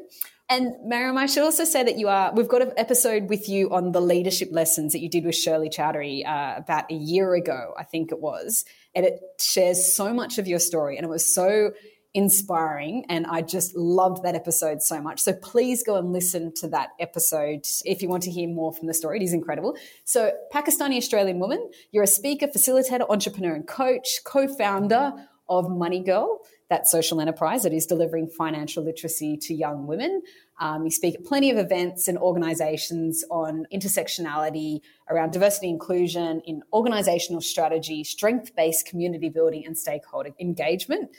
And 0.49 0.71
Mariam, 0.83 1.17
I 1.17 1.25
should 1.25 1.43
also 1.43 1.65
say 1.65 1.83
that 1.83 1.97
you 1.99 2.07
are, 2.07 2.33
we've 2.33 2.47
got 2.47 2.61
an 2.61 2.71
episode 2.77 3.29
with 3.29 3.49
you 3.49 3.69
on 3.69 3.91
the 3.91 4.01
leadership 4.01 4.47
lessons 4.51 4.93
that 4.93 4.99
you 4.99 5.09
did 5.09 5.25
with 5.25 5.35
Shirley 5.35 5.69
Chowdhary 5.69 6.25
uh, 6.25 6.55
about 6.57 6.89
a 6.89 6.95
year 6.95 7.35
ago, 7.35 7.73
I 7.77 7.83
think 7.83 8.11
it 8.11 8.19
was. 8.19 8.63
And 8.95 9.05
it 9.05 9.19
shares 9.39 9.93
so 9.93 10.13
much 10.13 10.37
of 10.37 10.47
your 10.47 10.59
story. 10.59 10.95
And 10.97 11.05
it 11.05 11.09
was 11.09 11.31
so 11.31 11.71
inspiring. 12.13 13.05
And 13.07 13.27
I 13.27 13.41
just 13.41 13.75
loved 13.75 14.23
that 14.23 14.35
episode 14.35 14.81
so 14.81 15.01
much. 15.01 15.19
So 15.19 15.33
please 15.33 15.83
go 15.83 15.95
and 15.95 16.11
listen 16.11 16.53
to 16.55 16.67
that 16.69 16.89
episode 16.99 17.67
if 17.85 18.01
you 18.01 18.09
want 18.09 18.23
to 18.23 18.31
hear 18.31 18.47
more 18.47 18.73
from 18.73 18.87
the 18.87 18.93
story. 18.93 19.17
It 19.17 19.23
is 19.23 19.33
incredible. 19.33 19.77
So, 20.05 20.31
Pakistani 20.53 20.97
Australian 20.97 21.39
woman, 21.39 21.69
you're 21.91 22.03
a 22.03 22.07
speaker, 22.07 22.47
facilitator, 22.47 23.05
entrepreneur, 23.09 23.53
and 23.53 23.67
coach, 23.67 24.19
co 24.23 24.47
founder 24.47 25.13
of 25.47 25.69
Money 25.69 26.01
Girl. 26.01 26.41
that 26.69 26.87
social 26.87 27.19
enterprise 27.19 27.63
that 27.63 27.73
is 27.73 27.87
delivering 27.87 28.27
financial 28.27 28.83
literacy 28.83 29.35
to 29.35 29.55
young 29.55 29.87
women. 29.87 30.21
Um, 30.59 30.85
you 30.85 30.91
speak 30.91 31.15
at 31.15 31.25
plenty 31.25 31.49
of 31.49 31.57
events 31.57 32.07
and 32.07 32.15
organizations 32.15 33.23
on 33.31 33.65
intersectionality, 33.73 34.81
around 35.09 35.31
diversity 35.33 35.67
inclusion 35.67 36.41
in 36.45 36.61
organizational 36.71 37.41
strategy, 37.41 38.03
strength 38.03 38.55
based 38.55 38.85
community 38.85 39.29
building, 39.29 39.65
and 39.65 39.75
stakeholder 39.75 40.29
engagement. 40.39 41.09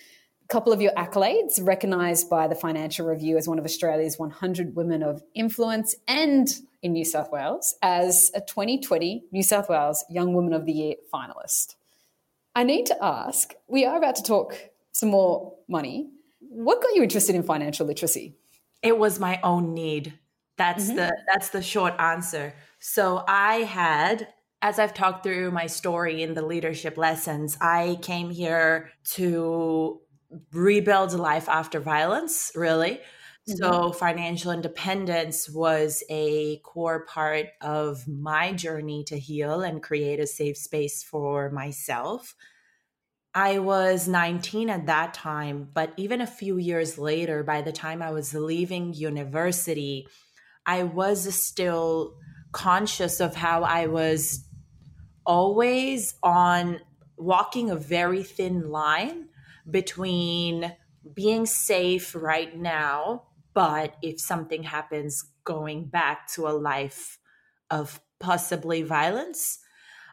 Couple 0.50 0.72
of 0.72 0.82
your 0.82 0.90
accolades 0.94 1.64
recognized 1.64 2.28
by 2.28 2.48
the 2.48 2.56
Financial 2.56 3.06
Review 3.06 3.38
as 3.38 3.46
one 3.46 3.60
of 3.60 3.64
Australia's 3.64 4.18
100 4.18 4.74
women 4.74 5.00
of 5.00 5.22
influence 5.32 5.94
and 6.08 6.48
in 6.82 6.92
New 6.92 7.04
South 7.04 7.30
Wales 7.30 7.76
as 7.82 8.32
a 8.34 8.40
2020 8.40 9.26
New 9.30 9.44
South 9.44 9.68
Wales 9.68 10.04
Young 10.10 10.34
Woman 10.34 10.52
of 10.52 10.66
the 10.66 10.72
Year 10.72 10.94
finalist. 11.14 11.76
I 12.56 12.64
need 12.64 12.86
to 12.86 12.96
ask 13.00 13.54
we 13.68 13.84
are 13.84 13.96
about 13.96 14.16
to 14.16 14.24
talk 14.24 14.58
some 14.90 15.10
more 15.10 15.54
money. 15.68 16.10
What 16.40 16.82
got 16.82 16.96
you 16.96 17.04
interested 17.04 17.36
in 17.36 17.44
financial 17.44 17.86
literacy? 17.86 18.34
It 18.82 18.98
was 18.98 19.20
my 19.20 19.38
own 19.44 19.72
need. 19.72 20.18
That's 20.56 20.86
mm-hmm. 20.86 20.96
the 20.96 21.16
that's 21.32 21.50
the 21.50 21.62
short 21.62 21.94
answer. 22.00 22.54
So 22.80 23.22
I 23.28 23.58
had 23.58 24.26
as 24.62 24.80
I've 24.80 24.94
talked 24.94 25.22
through 25.22 25.52
my 25.52 25.68
story 25.68 26.24
in 26.24 26.34
the 26.34 26.44
leadership 26.44 26.98
lessons, 26.98 27.56
I 27.60 27.98
came 28.02 28.30
here 28.30 28.90
to 29.12 30.00
rebuild 30.52 31.12
life 31.12 31.48
after 31.48 31.80
violence, 31.80 32.52
really. 32.54 33.00
Mm-hmm. 33.48 33.56
So, 33.56 33.92
financial 33.92 34.52
independence 34.52 35.48
was 35.48 36.04
a 36.10 36.58
core 36.58 37.06
part 37.06 37.46
of 37.60 38.06
my 38.06 38.52
journey 38.52 39.04
to 39.04 39.18
heal 39.18 39.62
and 39.62 39.82
create 39.82 40.20
a 40.20 40.26
safe 40.26 40.56
space 40.56 41.02
for 41.02 41.50
myself. 41.50 42.34
I 43.34 43.60
was 43.60 44.08
19 44.08 44.70
at 44.70 44.86
that 44.86 45.14
time, 45.14 45.68
but 45.72 45.92
even 45.96 46.20
a 46.20 46.26
few 46.26 46.58
years 46.58 46.98
later, 46.98 47.44
by 47.44 47.62
the 47.62 47.72
time 47.72 48.02
I 48.02 48.10
was 48.10 48.34
leaving 48.34 48.92
university, 48.92 50.08
I 50.66 50.82
was 50.82 51.32
still 51.34 52.16
conscious 52.52 53.20
of 53.20 53.36
how 53.36 53.62
I 53.62 53.86
was 53.86 54.44
always 55.24 56.14
on 56.22 56.80
walking 57.16 57.70
a 57.70 57.76
very 57.76 58.24
thin 58.24 58.70
line 58.70 59.29
between 59.70 60.74
being 61.14 61.46
safe 61.46 62.14
right 62.14 62.56
now 62.56 63.24
but 63.54 63.96
if 64.02 64.20
something 64.20 64.62
happens 64.62 65.24
going 65.44 65.86
back 65.86 66.28
to 66.28 66.46
a 66.46 66.50
life 66.50 67.18
of 67.70 68.00
possibly 68.18 68.82
violence, 68.82 69.58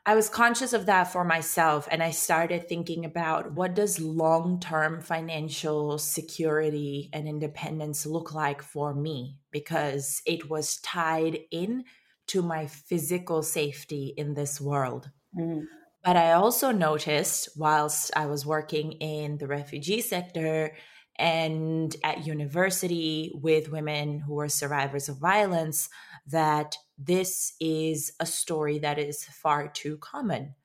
I 0.06 0.16
was 0.16 0.30
conscious 0.30 0.72
of 0.72 0.86
that 0.86 1.12
for 1.12 1.26
myself 1.26 1.88
and 1.92 2.02
I 2.02 2.12
started 2.12 2.68
thinking 2.68 3.04
about 3.04 3.54
what 3.54 3.76
does 3.76 4.00
long-term 4.00 5.02
financial 5.02 5.98
security 5.98 7.10
and 7.12 7.28
independence 7.28 8.06
look 8.06 8.34
like 8.34 8.62
for 8.62 8.94
me 8.94 9.40
because 9.52 10.22
it 10.26 10.50
was 10.50 10.78
tied 10.78 11.40
in 11.52 11.84
to 12.28 12.42
my 12.42 12.68
physical 12.68 13.44
safety 13.44 14.14
in 14.18 14.34
this 14.34 14.62
world. 14.62 15.12
Mm. 15.38 15.66
But 16.04 16.16
I 16.16 16.34
also 16.34 16.72
noticed 16.72 17.50
whilst 17.58 18.12
I 18.16 18.28
was 18.28 18.46
working 18.46 18.94
in 18.94 19.38
the 19.38 19.48
refugee 19.48 20.02
sector 20.02 20.76
and 21.18 21.96
at 22.04 22.26
university 22.26 23.32
with 23.34 23.72
women 23.72 24.20
who 24.20 24.40
are 24.40 24.50
survivors 24.50 25.10
of 25.10 25.18
violence 25.18 25.90
that 26.28 26.78
this 26.98 27.54
is 27.60 28.12
a 28.20 28.26
story 28.26 28.80
that 28.80 29.00
is 29.00 29.24
far 29.26 29.68
too 29.68 29.98
common. 29.98 30.56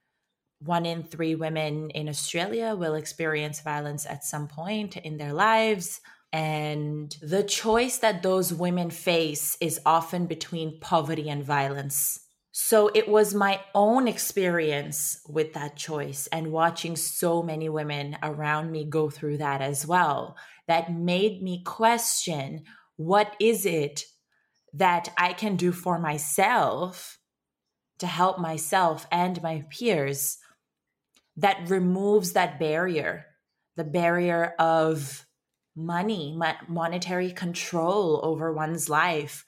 One 0.60 0.86
in 0.86 1.02
three 1.02 1.34
women 1.34 1.90
in 1.90 2.08
Australia 2.08 2.76
will 2.76 2.94
experience 2.94 3.60
violence 3.60 4.06
at 4.06 4.24
some 4.24 4.46
point 4.46 4.96
in 4.96 5.16
their 5.16 5.32
lives. 5.32 6.00
And 6.32 7.14
the 7.20 7.42
choice 7.42 7.98
that 7.98 8.22
those 8.22 8.54
women 8.54 8.90
face 8.90 9.56
is 9.60 9.80
often 9.84 10.26
between 10.26 10.78
poverty 10.80 11.28
and 11.28 11.44
violence. 11.44 12.20
So 12.52 12.90
it 12.94 13.08
was 13.08 13.34
my 13.34 13.60
own 13.74 14.06
experience 14.06 15.20
with 15.26 15.54
that 15.54 15.74
choice 15.74 16.26
and 16.26 16.52
watching 16.52 16.96
so 16.96 17.42
many 17.42 17.70
women 17.70 18.18
around 18.22 18.70
me 18.70 18.84
go 18.84 19.08
through 19.08 19.38
that 19.38 19.62
as 19.62 19.86
well 19.86 20.36
that 20.68 20.92
made 20.92 21.42
me 21.42 21.62
question 21.64 22.64
what 22.96 23.34
is 23.40 23.64
it 23.64 24.04
that 24.74 25.08
I 25.16 25.32
can 25.32 25.56
do 25.56 25.72
for 25.72 25.98
myself 25.98 27.18
to 27.98 28.06
help 28.06 28.38
myself 28.38 29.06
and 29.10 29.42
my 29.42 29.64
peers 29.70 30.38
that 31.36 31.70
removes 31.70 32.32
that 32.32 32.58
barrier, 32.58 33.26
the 33.76 33.84
barrier 33.84 34.54
of 34.58 35.24
money, 35.74 36.38
monetary 36.68 37.32
control 37.32 38.20
over 38.22 38.52
one's 38.52 38.88
life. 38.88 39.44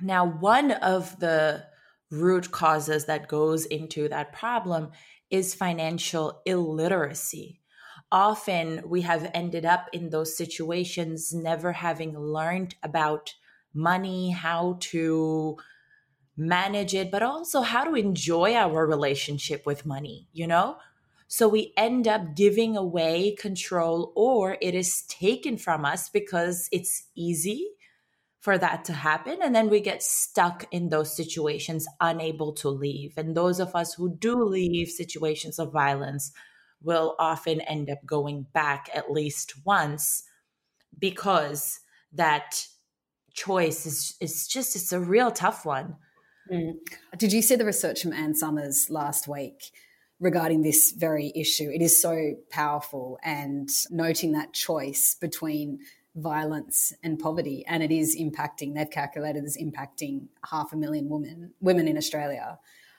Now, 0.00 0.24
one 0.24 0.70
of 0.72 1.18
the 1.18 1.64
root 2.10 2.50
causes 2.50 3.06
that 3.06 3.28
goes 3.28 3.66
into 3.66 4.08
that 4.08 4.32
problem 4.32 4.90
is 5.30 5.54
financial 5.54 6.40
illiteracy. 6.46 7.60
Often 8.12 8.82
we 8.86 9.02
have 9.02 9.30
ended 9.34 9.64
up 9.64 9.88
in 9.92 10.10
those 10.10 10.36
situations 10.36 11.32
never 11.32 11.72
having 11.72 12.16
learned 12.16 12.76
about 12.82 13.34
money, 13.74 14.30
how 14.30 14.78
to 14.80 15.56
manage 16.36 16.94
it, 16.94 17.10
but 17.10 17.22
also 17.22 17.62
how 17.62 17.84
to 17.84 17.94
enjoy 17.94 18.54
our 18.54 18.86
relationship 18.86 19.66
with 19.66 19.86
money, 19.86 20.28
you 20.32 20.46
know? 20.46 20.76
So 21.28 21.48
we 21.48 21.72
end 21.76 22.06
up 22.06 22.36
giving 22.36 22.76
away 22.76 23.34
control 23.34 24.12
or 24.14 24.56
it 24.60 24.74
is 24.74 25.02
taken 25.08 25.56
from 25.56 25.84
us 25.84 26.08
because 26.08 26.68
it's 26.70 27.08
easy 27.16 27.75
for 28.46 28.56
that 28.56 28.84
to 28.84 28.92
happen. 28.92 29.38
And 29.42 29.52
then 29.52 29.68
we 29.68 29.80
get 29.80 30.04
stuck 30.04 30.66
in 30.70 30.88
those 30.88 31.16
situations, 31.16 31.88
unable 32.00 32.52
to 32.52 32.68
leave. 32.68 33.14
And 33.16 33.36
those 33.36 33.58
of 33.58 33.74
us 33.74 33.94
who 33.94 34.08
do 34.08 34.40
leave 34.44 34.88
situations 34.88 35.58
of 35.58 35.72
violence 35.72 36.30
will 36.80 37.16
often 37.18 37.60
end 37.62 37.90
up 37.90 37.98
going 38.06 38.46
back 38.54 38.88
at 38.94 39.10
least 39.10 39.54
once 39.64 40.22
because 40.96 41.80
that 42.12 42.68
choice 43.34 43.84
is, 43.84 44.14
is 44.20 44.46
just, 44.46 44.76
it's 44.76 44.92
a 44.92 45.00
real 45.00 45.32
tough 45.32 45.66
one. 45.66 45.96
Mm. 46.48 46.74
Did 47.18 47.32
you 47.32 47.42
see 47.42 47.56
the 47.56 47.64
research 47.64 48.02
from 48.02 48.12
Anne 48.12 48.36
Summers 48.36 48.88
last 48.88 49.26
week? 49.26 49.72
regarding 50.18 50.62
this 50.62 50.92
very 50.92 51.30
issue. 51.34 51.68
It 51.70 51.82
is 51.82 52.00
so 52.00 52.36
powerful 52.48 53.18
and 53.22 53.68
noting 53.90 54.32
that 54.32 54.54
choice 54.54 55.14
between 55.20 55.80
violence 56.16 56.92
and 57.02 57.18
poverty, 57.18 57.64
and 57.66 57.82
it 57.82 57.92
is 57.92 58.16
impacting. 58.16 58.74
They've 58.74 58.90
calculated 58.90 59.44
as 59.44 59.56
impacting 59.56 60.28
half 60.50 60.72
a 60.72 60.76
million 60.76 61.08
women 61.08 61.52
women 61.60 61.86
in 61.86 61.96
Australia. 61.96 62.58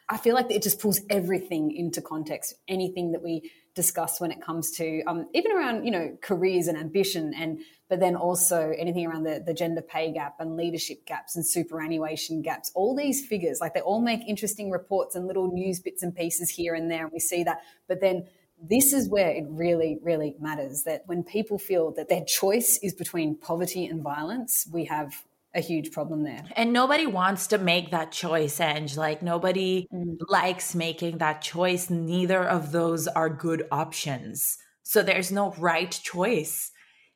I 0.10 0.16
feel 0.16 0.36
like 0.36 0.50
it 0.50 0.64
just 0.64 0.80
pulls 0.80 1.02
everything 1.10 1.76
into 1.76 2.02
context. 2.02 2.56
Anything 2.68 3.12
that 3.12 3.22
we 3.22 3.52
discuss 3.76 4.22
when 4.22 4.32
it 4.32 4.42
comes 4.42 4.72
to 4.72 5.04
um, 5.04 5.28
even 5.34 5.52
around 5.52 5.84
you 5.84 5.92
know 5.92 6.18
careers 6.22 6.68
and 6.68 6.78
ambition, 6.78 7.34
and 7.34 7.60
but 7.90 8.00
then 8.00 8.16
also 8.16 8.74
anything 8.78 9.06
around 9.08 9.24
the, 9.24 9.42
the 9.46 9.54
gender 9.54 9.82
pay 9.82 10.12
gap 10.14 10.36
and 10.40 10.56
leadership 10.56 11.06
gaps 11.06 11.36
and 11.36 11.46
superannuation 11.46 12.42
gaps. 12.42 12.72
All 12.76 12.96
these 12.96 13.26
figures, 13.26 13.60
like 13.60 13.74
they 13.74 13.82
all 13.82 14.02
make 14.02 14.22
interesting 14.28 14.70
reports 14.70 15.16
and 15.16 15.28
little 15.28 15.52
news 15.52 15.80
bits 15.80 16.04
and 16.04 16.16
pieces 16.16 16.50
here 16.50 16.76
and 16.76 16.90
there, 16.90 17.04
and 17.04 17.12
we 17.12 17.20
see 17.20 17.44
that. 17.44 17.62
But 17.88 18.00
then 18.00 18.28
this 18.62 18.94
is 18.94 19.10
where 19.10 19.30
it 19.30 19.46
really, 19.48 20.00
really 20.02 20.36
matters 20.40 20.84
that 20.84 21.04
when 21.06 21.24
people 21.24 21.60
feel 21.60 21.92
that 21.92 22.10
their 22.10 22.24
choice 22.26 22.80
is 22.82 22.94
between 22.94 23.36
poverty 23.36 23.86
and 23.86 24.02
violence, 24.02 24.68
we 24.72 24.86
have 24.86 25.24
a 25.54 25.60
huge 25.60 25.92
problem 25.92 26.24
there. 26.24 26.44
And 26.56 26.74
nobody 26.74 27.06
wants 27.06 27.48
to 27.48 27.58
make 27.58 27.92
that 27.92 28.12
choice, 28.12 28.60
Ange. 28.60 28.98
Like 28.98 29.22
nobody 29.22 29.88
mm. 29.94 30.18
likes 30.28 30.76
making 30.76 31.20
that 31.20 31.42
choice. 31.42 31.90
Neither 31.90 32.44
of 32.44 32.72
those 32.72 33.08
are 33.08 33.30
good 33.30 33.68
options. 33.72 34.58
So 34.84 35.04
there's 35.04 35.32
no 35.32 35.54
right 35.58 35.92
choice 35.92 36.72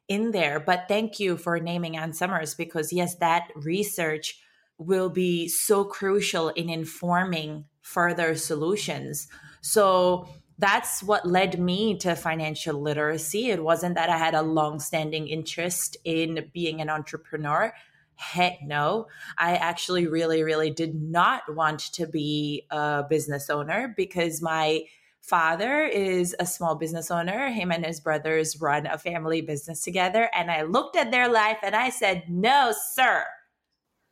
in 0.07 0.31
there. 0.31 0.59
But 0.59 0.85
thank 0.87 1.19
you 1.19 1.37
for 1.37 1.59
naming 1.59 1.97
Anne 1.97 2.13
Summers 2.13 2.53
because 2.55 2.91
yes, 2.91 3.15
that 3.15 3.49
research 3.55 4.39
will 4.77 5.09
be 5.09 5.47
so 5.47 5.83
crucial 5.83 6.49
in 6.49 6.69
informing 6.69 7.65
further 7.81 8.35
solutions. 8.35 9.27
So 9.61 10.27
that's 10.61 11.01
what 11.01 11.27
led 11.27 11.59
me 11.59 11.97
to 11.97 12.15
financial 12.15 12.79
literacy. 12.79 13.49
It 13.49 13.63
wasn't 13.63 13.95
that 13.95 14.09
I 14.09 14.17
had 14.17 14.35
a 14.35 14.43
long-standing 14.43 15.27
interest 15.27 15.97
in 16.05 16.49
being 16.53 16.79
an 16.79 16.89
entrepreneur. 16.89 17.73
Heck 18.13 18.61
no. 18.61 19.07
I 19.37 19.55
actually 19.55 20.05
really, 20.05 20.43
really 20.43 20.69
did 20.69 20.93
not 20.93 21.41
want 21.55 21.79
to 21.93 22.05
be 22.05 22.67
a 22.69 23.03
business 23.09 23.49
owner 23.49 23.93
because 23.97 24.41
my 24.41 24.83
father 25.21 25.83
is 25.83 26.35
a 26.39 26.45
small 26.45 26.75
business 26.75 27.09
owner. 27.09 27.49
Him 27.49 27.71
and 27.71 27.83
his 27.83 27.99
brothers 27.99 28.61
run 28.61 28.85
a 28.85 28.99
family 28.99 29.41
business 29.41 29.81
together. 29.81 30.29
And 30.33 30.51
I 30.51 30.61
looked 30.61 30.95
at 30.95 31.09
their 31.09 31.27
life 31.27 31.57
and 31.63 31.75
I 31.75 31.89
said, 31.89 32.25
no, 32.29 32.73
sir. 32.93 33.25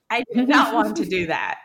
I 0.10 0.24
did 0.34 0.48
not 0.50 0.74
want 0.74 0.98
to 0.98 1.06
do 1.06 1.28
that. 1.28 1.60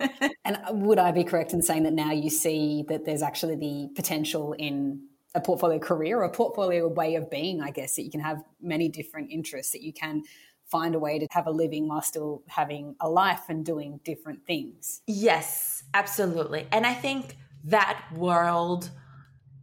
and 0.44 0.56
uh, 0.56 0.72
would 0.72 0.98
I 0.98 1.12
be 1.12 1.24
correct 1.24 1.52
in 1.52 1.62
saying 1.62 1.82
that 1.84 1.92
now 1.92 2.12
you 2.12 2.30
see 2.30 2.84
that 2.88 3.04
there's 3.04 3.22
actually 3.22 3.56
the 3.56 3.88
potential 3.94 4.54
in 4.58 5.02
a 5.34 5.40
portfolio 5.40 5.78
career 5.78 6.20
or 6.20 6.24
a 6.24 6.30
portfolio 6.30 6.88
way 6.88 7.14
of 7.14 7.30
being, 7.30 7.60
I 7.60 7.70
guess, 7.70 7.96
that 7.96 8.02
you 8.02 8.10
can 8.10 8.20
have 8.20 8.42
many 8.60 8.88
different 8.88 9.30
interests, 9.30 9.72
that 9.72 9.82
you 9.82 9.92
can 9.92 10.22
find 10.70 10.94
a 10.94 10.98
way 10.98 11.18
to 11.18 11.26
have 11.30 11.46
a 11.46 11.50
living 11.50 11.88
while 11.88 12.02
still 12.02 12.42
having 12.46 12.94
a 13.00 13.08
life 13.08 13.42
and 13.48 13.64
doing 13.64 14.00
different 14.04 14.46
things. 14.46 15.00
Yes, 15.06 15.82
absolutely. 15.94 16.66
And 16.72 16.86
I 16.86 16.94
think 16.94 17.36
that 17.64 18.04
world, 18.14 18.90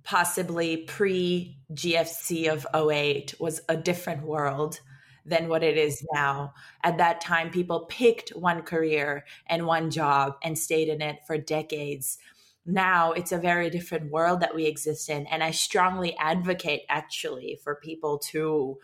possibly 0.03 0.77
pre 0.77 1.57
GFC 1.73 2.51
of 2.51 2.65
08, 2.75 3.35
was 3.39 3.61
a 3.69 3.77
different 3.77 4.23
world 4.23 4.79
than 5.25 5.47
what 5.47 5.63
it 5.63 5.77
is 5.77 6.05
now. 6.13 6.53
At 6.83 6.97
that 6.99 7.19
time, 7.19 7.49
people 7.49 7.87
picked 7.89 8.29
one 8.29 8.61
career 8.61 9.25
and 9.47 9.65
one 9.65 9.89
job 9.89 10.35
and 10.43 10.57
stayed 10.57 10.87
in 10.87 11.01
it 11.01 11.19
for 11.25 11.37
decades. 11.37 12.17
Now 12.65 13.11
it's 13.11 13.31
a 13.31 13.37
very 13.37 13.69
different 13.69 14.11
world 14.11 14.39
that 14.39 14.55
we 14.55 14.65
exist 14.65 15.09
in. 15.09 15.25
And 15.27 15.43
I 15.43 15.51
strongly 15.51 16.15
advocate 16.17 16.81
actually 16.89 17.59
for 17.63 17.75
people 17.75 18.19
to 18.31 18.77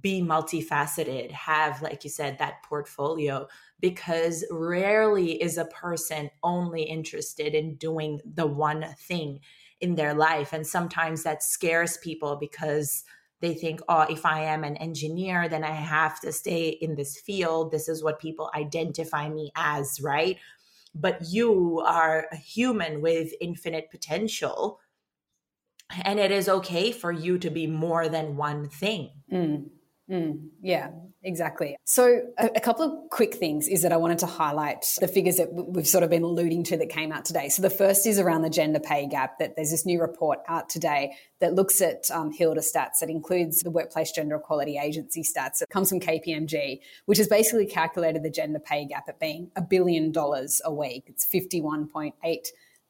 be 0.00 0.20
multifaceted, 0.20 1.30
have, 1.30 1.80
like 1.80 2.02
you 2.02 2.10
said, 2.10 2.38
that 2.38 2.62
portfolio, 2.64 3.46
because 3.80 4.44
rarely 4.50 5.40
is 5.40 5.56
a 5.56 5.66
person 5.66 6.30
only 6.42 6.82
interested 6.82 7.54
in 7.54 7.76
doing 7.76 8.20
the 8.24 8.46
one 8.46 8.84
thing 8.98 9.40
in 9.80 9.94
their 9.94 10.14
life. 10.14 10.52
And 10.52 10.66
sometimes 10.66 11.22
that 11.22 11.42
scares 11.42 11.96
people 11.98 12.36
because 12.36 13.04
they 13.44 13.54
think, 13.54 13.80
oh, 13.88 14.06
if 14.08 14.24
I 14.24 14.44
am 14.44 14.64
an 14.64 14.78
engineer, 14.78 15.48
then 15.48 15.64
I 15.64 15.72
have 15.72 16.18
to 16.20 16.32
stay 16.32 16.68
in 16.68 16.94
this 16.94 17.20
field. 17.20 17.70
This 17.70 17.88
is 17.88 18.02
what 18.02 18.18
people 18.18 18.50
identify 18.54 19.28
me 19.28 19.52
as, 19.54 20.00
right? 20.00 20.38
But 20.94 21.18
you 21.28 21.82
are 21.86 22.26
a 22.32 22.36
human 22.36 23.02
with 23.02 23.32
infinite 23.42 23.90
potential. 23.90 24.80
And 26.02 26.18
it 26.18 26.30
is 26.30 26.48
okay 26.48 26.90
for 26.90 27.12
you 27.12 27.36
to 27.38 27.50
be 27.50 27.66
more 27.66 28.08
than 28.08 28.36
one 28.36 28.70
thing. 28.70 29.10
Mm. 29.30 29.68
Mm, 30.10 30.48
yeah, 30.60 30.90
exactly. 31.22 31.78
So, 31.84 32.20
a, 32.38 32.50
a, 32.56 32.60
couple 32.60 32.84
of 32.84 33.10
quick 33.10 33.36
things 33.36 33.68
is 33.68 33.80
that 33.82 33.92
I 33.92 33.96
wanted 33.96 34.18
to 34.18 34.26
highlight 34.26 34.84
the 35.00 35.08
figures 35.08 35.36
that 35.36 35.48
we've 35.50 35.86
sort 35.86 36.04
of 36.04 36.10
been 36.10 36.22
alluding 36.22 36.64
to 36.64 36.76
that 36.76 36.90
came 36.90 37.10
out 37.10 37.24
today. 37.24 37.48
So, 37.48 37.62
the 37.62 37.70
first 37.70 38.06
is 38.06 38.18
around 38.18 38.42
the 38.42 38.50
gender 38.50 38.80
pay 38.80 39.06
gap. 39.08 39.38
That 39.38 39.56
there's 39.56 39.70
this 39.70 39.86
new 39.86 40.02
report 40.02 40.40
out 40.46 40.68
today 40.68 41.14
that 41.40 41.54
looks 41.54 41.80
at 41.80 42.10
um, 42.10 42.30
HILDA 42.36 42.58
stats 42.58 42.98
that 43.00 43.08
includes 43.08 43.60
the 43.60 43.70
Workplace 43.70 44.12
Gender 44.12 44.36
Equality 44.36 44.76
Agency 44.76 45.22
stats. 45.22 45.62
It 45.62 45.70
comes 45.70 45.88
from 45.88 46.00
KPMG, 46.00 46.80
which 47.06 47.16
has 47.16 47.28
basically 47.28 47.64
calculated 47.64 48.22
the 48.22 48.30
gender 48.30 48.58
pay 48.58 48.84
gap 48.84 49.04
at 49.08 49.18
being 49.18 49.50
a 49.56 49.62
billion 49.62 50.12
dollars 50.12 50.60
a 50.66 50.72
week. 50.72 51.04
It's 51.06 51.26
51.8 51.26 52.12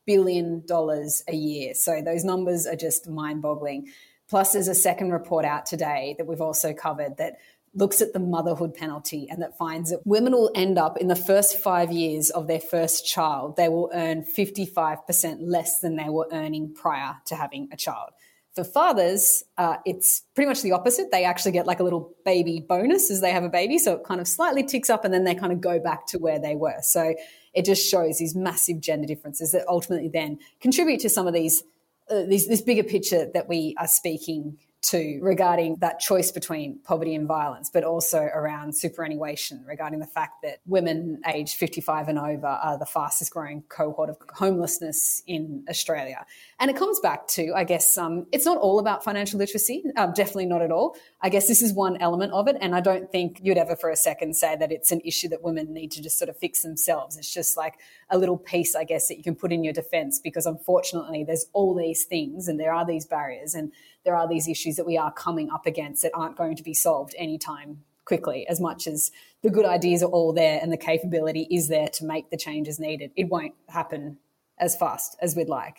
billion 0.05 0.67
dollars 0.67 1.23
a 1.29 1.35
year. 1.37 1.75
So, 1.75 2.03
those 2.05 2.25
numbers 2.25 2.67
are 2.67 2.75
just 2.75 3.09
mind 3.09 3.41
boggling. 3.41 3.87
Plus, 4.29 4.53
there's 4.53 4.69
a 4.69 4.75
second 4.75 5.11
report 5.11 5.45
out 5.45 5.67
today 5.67 6.15
that 6.19 6.27
we've 6.27 6.41
also 6.41 6.73
covered 6.73 7.17
that 7.19 7.37
looks 7.75 8.01
at 8.01 8.13
the 8.13 8.21
motherhood 8.21 8.75
penalty 8.75 9.27
and 9.29 9.43
that 9.43 9.59
finds 9.59 9.91
that 9.91 10.01
women 10.05 10.33
will 10.33 10.51
end 10.55 10.79
up 10.79 10.97
in 10.97 11.09
the 11.09 11.17
first 11.17 11.59
five 11.59 11.91
years 11.91 12.31
of 12.31 12.47
their 12.47 12.61
first 12.61 13.07
child, 13.07 13.57
they 13.57 13.69
will 13.69 13.91
earn 13.93 14.25
55% 14.25 15.39
less 15.41 15.81
than 15.81 15.97
they 15.97 16.09
were 16.09 16.29
earning 16.33 16.73
prior 16.73 17.17
to 17.27 17.35
having 17.35 17.69
a 17.73 17.77
child. 17.77 18.11
For 18.55 18.63
fathers, 18.63 19.43
uh, 19.59 19.79
it's 19.85 20.23
pretty 20.37 20.49
much 20.49 20.63
the 20.63 20.71
opposite. 20.71 21.11
They 21.11 21.25
actually 21.25 21.51
get 21.51 21.67
like 21.67 21.81
a 21.81 21.83
little 21.83 22.15
baby 22.25 22.65
bonus 22.67 23.11
as 23.11 23.21
they 23.21 23.33
have 23.33 23.43
a 23.43 23.49
baby. 23.49 23.79
So 23.79 23.95
it 23.95 24.05
kind 24.05 24.21
of 24.21 24.29
slightly 24.29 24.63
ticks 24.63 24.89
up 24.89 25.05
and 25.05 25.13
then 25.13 25.25
they 25.25 25.35
kind 25.35 25.53
of 25.53 25.61
go 25.61 25.81
back 25.81 26.07
to 26.09 26.19
where 26.21 26.39
they 26.39 26.55
were. 26.55 26.79
So 26.83 27.17
it 27.53 27.65
just 27.65 27.85
shows 27.85 28.19
these 28.19 28.37
massive 28.37 28.81
gender 28.81 29.09
differences 29.09 29.51
that 29.53 29.67
ultimately 29.67 30.09
then 30.09 30.39
contribute 30.61 31.01
to 31.01 31.09
some 31.09 31.27
of 31.27 31.35
these 31.35 31.65
uh, 32.11 32.25
this, 32.25 32.47
this 32.47 32.63
bigger 32.63 32.83
picture 32.85 33.29
that 33.33 33.49
we 33.49 33.75
are 33.79 33.89
speaking 33.89 34.59
to 34.85 35.19
regarding 35.23 35.77
that 35.77 35.99
choice 35.99 36.31
between 36.31 36.79
poverty 36.85 37.15
and 37.15 37.27
violence, 37.27 37.71
but 37.73 37.85
also 37.85 38.19
around 38.19 38.77
superannuation, 38.77 39.65
regarding 39.67 39.99
the 39.99 40.07
fact 40.07 40.43
that 40.43 40.59
women 40.67 41.21
aged 41.27 41.57
55 41.57 42.09
and 42.09 42.19
over 42.19 42.47
are 42.47 42.79
the 42.79 42.87
fastest 42.87 43.33
growing 43.33 43.63
cohort 43.69 44.11
of 44.11 44.17
homelessness 44.31 45.23
in 45.27 45.65
Australia. 45.69 46.27
And 46.61 46.71
it 46.71 46.77
comes 46.77 47.01
back 47.01 47.27
to, 47.29 47.53
I 47.55 47.65
guess, 47.65 47.97
um, 47.97 48.27
it's 48.33 48.45
not 48.45 48.59
all 48.59 48.79
about 48.79 49.03
financial 49.03 49.39
literacy, 49.39 49.85
um, 49.97 50.13
definitely 50.13 50.47
not 50.47 50.63
at 50.63 50.71
all. 50.71 50.97
I 51.21 51.31
guess 51.31 51.49
this 51.49 51.63
is 51.63 51.73
one 51.73 51.97
element 52.01 52.33
of 52.33 52.49
it. 52.49 52.57
And 52.61 52.75
I 52.75 52.81
don't 52.81 53.11
think 53.11 53.41
you'd 53.43 53.59
ever 53.59 53.77
for 53.77 53.91
a 53.91 53.97
second 53.97 54.37
say 54.37 54.57
that 54.57 54.71
it's 54.71 54.93
an 54.93 55.01
issue 55.05 55.29
that 55.29 55.43
women 55.43 55.73
need 55.73 55.91
to 55.93 56.03
just 56.03 56.19
sort 56.19 56.29
of 56.29 56.37
fix 56.37 56.63
themselves. 56.63 57.17
It's 57.17 57.33
just 57.33 57.57
like 57.57 57.75
a 58.11 58.19
little 58.19 58.37
piece, 58.37 58.75
I 58.75 58.85
guess, 58.85 59.09
that 59.09 59.17
you 59.17 59.23
can 59.23 59.35
put 59.35 59.53
in 59.53 59.65
your 59.65 59.73
defense 59.73 60.21
because 60.21 60.47
unfortunately 60.47 61.25
there's 61.25 61.47
all 61.53 61.75
these 61.75 62.05
things 62.05 62.49
and 62.49 62.61
there 62.61 62.73
are 62.73 62.85
these 62.85 63.07
barriers 63.07 63.55
and 63.55 63.73
there 64.05 64.17
are 64.17 64.29
these 64.29 64.49
issues 64.49 64.77
that 64.77 64.87
we 64.87 64.97
are 64.97 65.13
coming 65.13 65.51
up 65.51 65.67
against 65.67 66.03
that 66.03 66.13
aren't 66.15 66.37
going 66.37 66.57
to 66.57 66.63
be 66.63 66.75
solved 66.75 67.15
anytime 67.19 67.83
quickly 68.05 68.47
as 68.49 68.61
much 68.61 68.87
as 68.87 69.11
the 69.43 69.51
good 69.51 69.65
ideas 69.65 70.03
are 70.03 70.11
all 70.11 70.33
there 70.33 70.59
and 70.63 70.73
the 70.73 70.77
capability 70.77 71.47
is 71.51 71.69
there 71.69 71.89
to 71.89 72.05
make 72.05 72.31
the 72.31 72.37
changes 72.37 72.79
needed. 72.79 73.11
It 73.17 73.29
won't 73.29 73.55
happen 73.69 74.19
as 74.59 74.77
fast 74.77 75.17
as 75.21 75.35
we'd 75.35 75.49
like. 75.49 75.79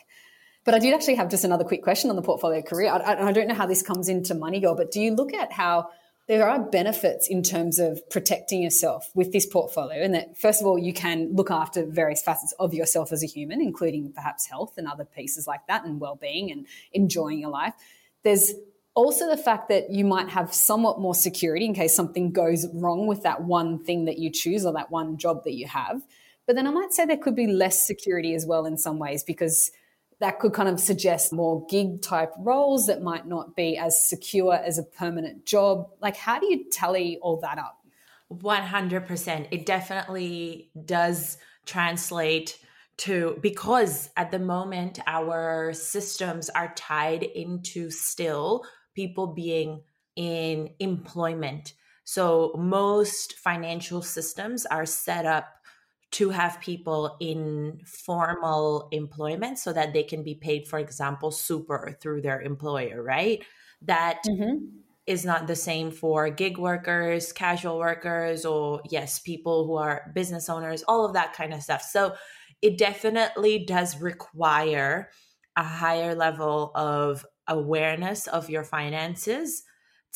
But 0.63 0.73
I 0.73 0.79
did 0.79 0.95
actually 0.95 1.15
have 1.15 1.29
just 1.29 1.43
another 1.43 1.63
quick 1.63 1.83
question 1.83 2.09
on 2.09 2.15
the 2.15 2.23
portfolio 2.23 2.61
career. 2.63 2.91
I, 2.91 3.27
I 3.27 3.31
don't 3.31 3.47
know 3.47 3.53
how 3.53 3.67
this 3.67 3.83
comes 3.83 4.09
into 4.09 4.33
money, 4.33 4.59
girl, 4.59 4.75
but 4.75 4.91
do 4.91 4.99
you 4.99 5.13
look 5.13 5.33
at 5.33 5.51
how 5.51 5.89
there 6.27 6.49
are 6.49 6.59
benefits 6.59 7.27
in 7.27 7.43
terms 7.43 7.77
of 7.77 8.07
protecting 8.09 8.63
yourself 8.63 9.11
with 9.13 9.31
this 9.31 9.45
portfolio 9.45 10.03
and 10.03 10.15
that 10.15 10.35
first 10.37 10.59
of 10.59 10.67
all 10.67 10.77
you 10.77 10.91
can 10.91 11.35
look 11.35 11.51
after 11.51 11.85
various 11.85 12.21
facets 12.21 12.51
of 12.59 12.73
yourself 12.73 13.11
as 13.11 13.23
a 13.23 13.27
human 13.27 13.61
including 13.61 14.11
perhaps 14.11 14.47
health 14.47 14.73
and 14.77 14.87
other 14.87 15.05
pieces 15.05 15.45
like 15.45 15.65
that 15.67 15.85
and 15.85 15.99
well-being 15.99 16.51
and 16.51 16.65
enjoying 16.93 17.39
your 17.39 17.51
life 17.51 17.73
there's 18.25 18.53
also 18.95 19.29
the 19.29 19.37
fact 19.37 19.69
that 19.69 19.91
you 19.91 20.03
might 20.03 20.29
have 20.29 20.53
somewhat 20.53 20.99
more 20.99 21.15
security 21.15 21.65
in 21.65 21.73
case 21.73 21.95
something 21.95 22.31
goes 22.31 22.65
wrong 22.73 23.07
with 23.07 23.23
that 23.23 23.43
one 23.43 23.83
thing 23.83 24.05
that 24.05 24.17
you 24.17 24.29
choose 24.31 24.65
or 24.65 24.73
that 24.73 24.91
one 24.91 25.15
job 25.17 25.43
that 25.43 25.53
you 25.53 25.67
have. 25.67 26.01
But 26.47 26.55
then 26.55 26.67
I 26.67 26.71
might 26.71 26.91
say 26.91 27.05
there 27.05 27.17
could 27.17 27.35
be 27.35 27.47
less 27.47 27.85
security 27.85 28.33
as 28.33 28.45
well 28.45 28.65
in 28.65 28.77
some 28.77 28.99
ways 28.99 29.23
because 29.23 29.71
that 30.19 30.39
could 30.39 30.53
kind 30.53 30.69
of 30.69 30.79
suggest 30.79 31.33
more 31.33 31.65
gig 31.69 32.01
type 32.01 32.31
roles 32.39 32.87
that 32.87 33.01
might 33.01 33.27
not 33.27 33.55
be 33.55 33.77
as 33.77 34.07
secure 34.07 34.55
as 34.55 34.77
a 34.77 34.83
permanent 34.83 35.45
job. 35.45 35.89
Like, 36.01 36.15
how 36.15 36.39
do 36.39 36.47
you 36.47 36.69
tally 36.71 37.19
all 37.21 37.37
that 37.41 37.57
up? 37.57 37.85
100%. 38.33 39.47
It 39.51 39.65
definitely 39.65 40.71
does 40.85 41.37
translate 41.65 42.57
to 42.97 43.37
because 43.41 44.09
at 44.15 44.31
the 44.31 44.39
moment 44.39 44.99
our 45.05 45.73
systems 45.73 46.49
are 46.49 46.73
tied 46.75 47.23
into 47.23 47.89
still 47.91 48.63
people 48.95 49.27
being 49.27 49.81
in 50.15 50.69
employment. 50.79 51.73
So 52.05 52.53
most 52.57 53.33
financial 53.33 54.01
systems 54.01 54.65
are 54.65 54.85
set 54.85 55.25
up 55.25 55.47
to 56.11 56.29
have 56.29 56.61
people 56.61 57.17
in 57.19 57.81
formal 57.85 58.87
employment 58.91 59.59
so 59.59 59.73
that 59.73 59.91
they 59.91 60.03
can 60.03 60.23
be 60.23 60.35
paid, 60.35 60.67
for 60.67 60.79
example, 60.79 61.31
super 61.31 61.97
through 61.99 62.21
their 62.21 62.41
employer, 62.41 63.03
right? 63.03 63.43
That 63.81 64.21
mm-hmm. 64.25 64.65
is 65.07 65.25
not 65.25 65.47
the 65.47 65.57
same 65.57 65.91
for 65.91 66.29
gig 66.29 66.57
workers, 66.57 67.33
casual 67.33 67.79
workers, 67.79 68.45
or 68.45 68.81
yes, 68.89 69.19
people 69.19 69.65
who 69.65 69.75
are 69.75 70.09
business 70.15 70.47
owners, 70.47 70.83
all 70.87 71.05
of 71.05 71.13
that 71.13 71.33
kind 71.33 71.53
of 71.53 71.61
stuff. 71.61 71.81
So 71.81 72.13
it 72.61 72.77
definitely 72.77 73.65
does 73.65 74.01
require 74.01 75.09
a 75.55 75.63
higher 75.63 76.15
level 76.15 76.71
of 76.75 77.25
awareness 77.47 78.27
of 78.27 78.49
your 78.49 78.63
finances 78.63 79.63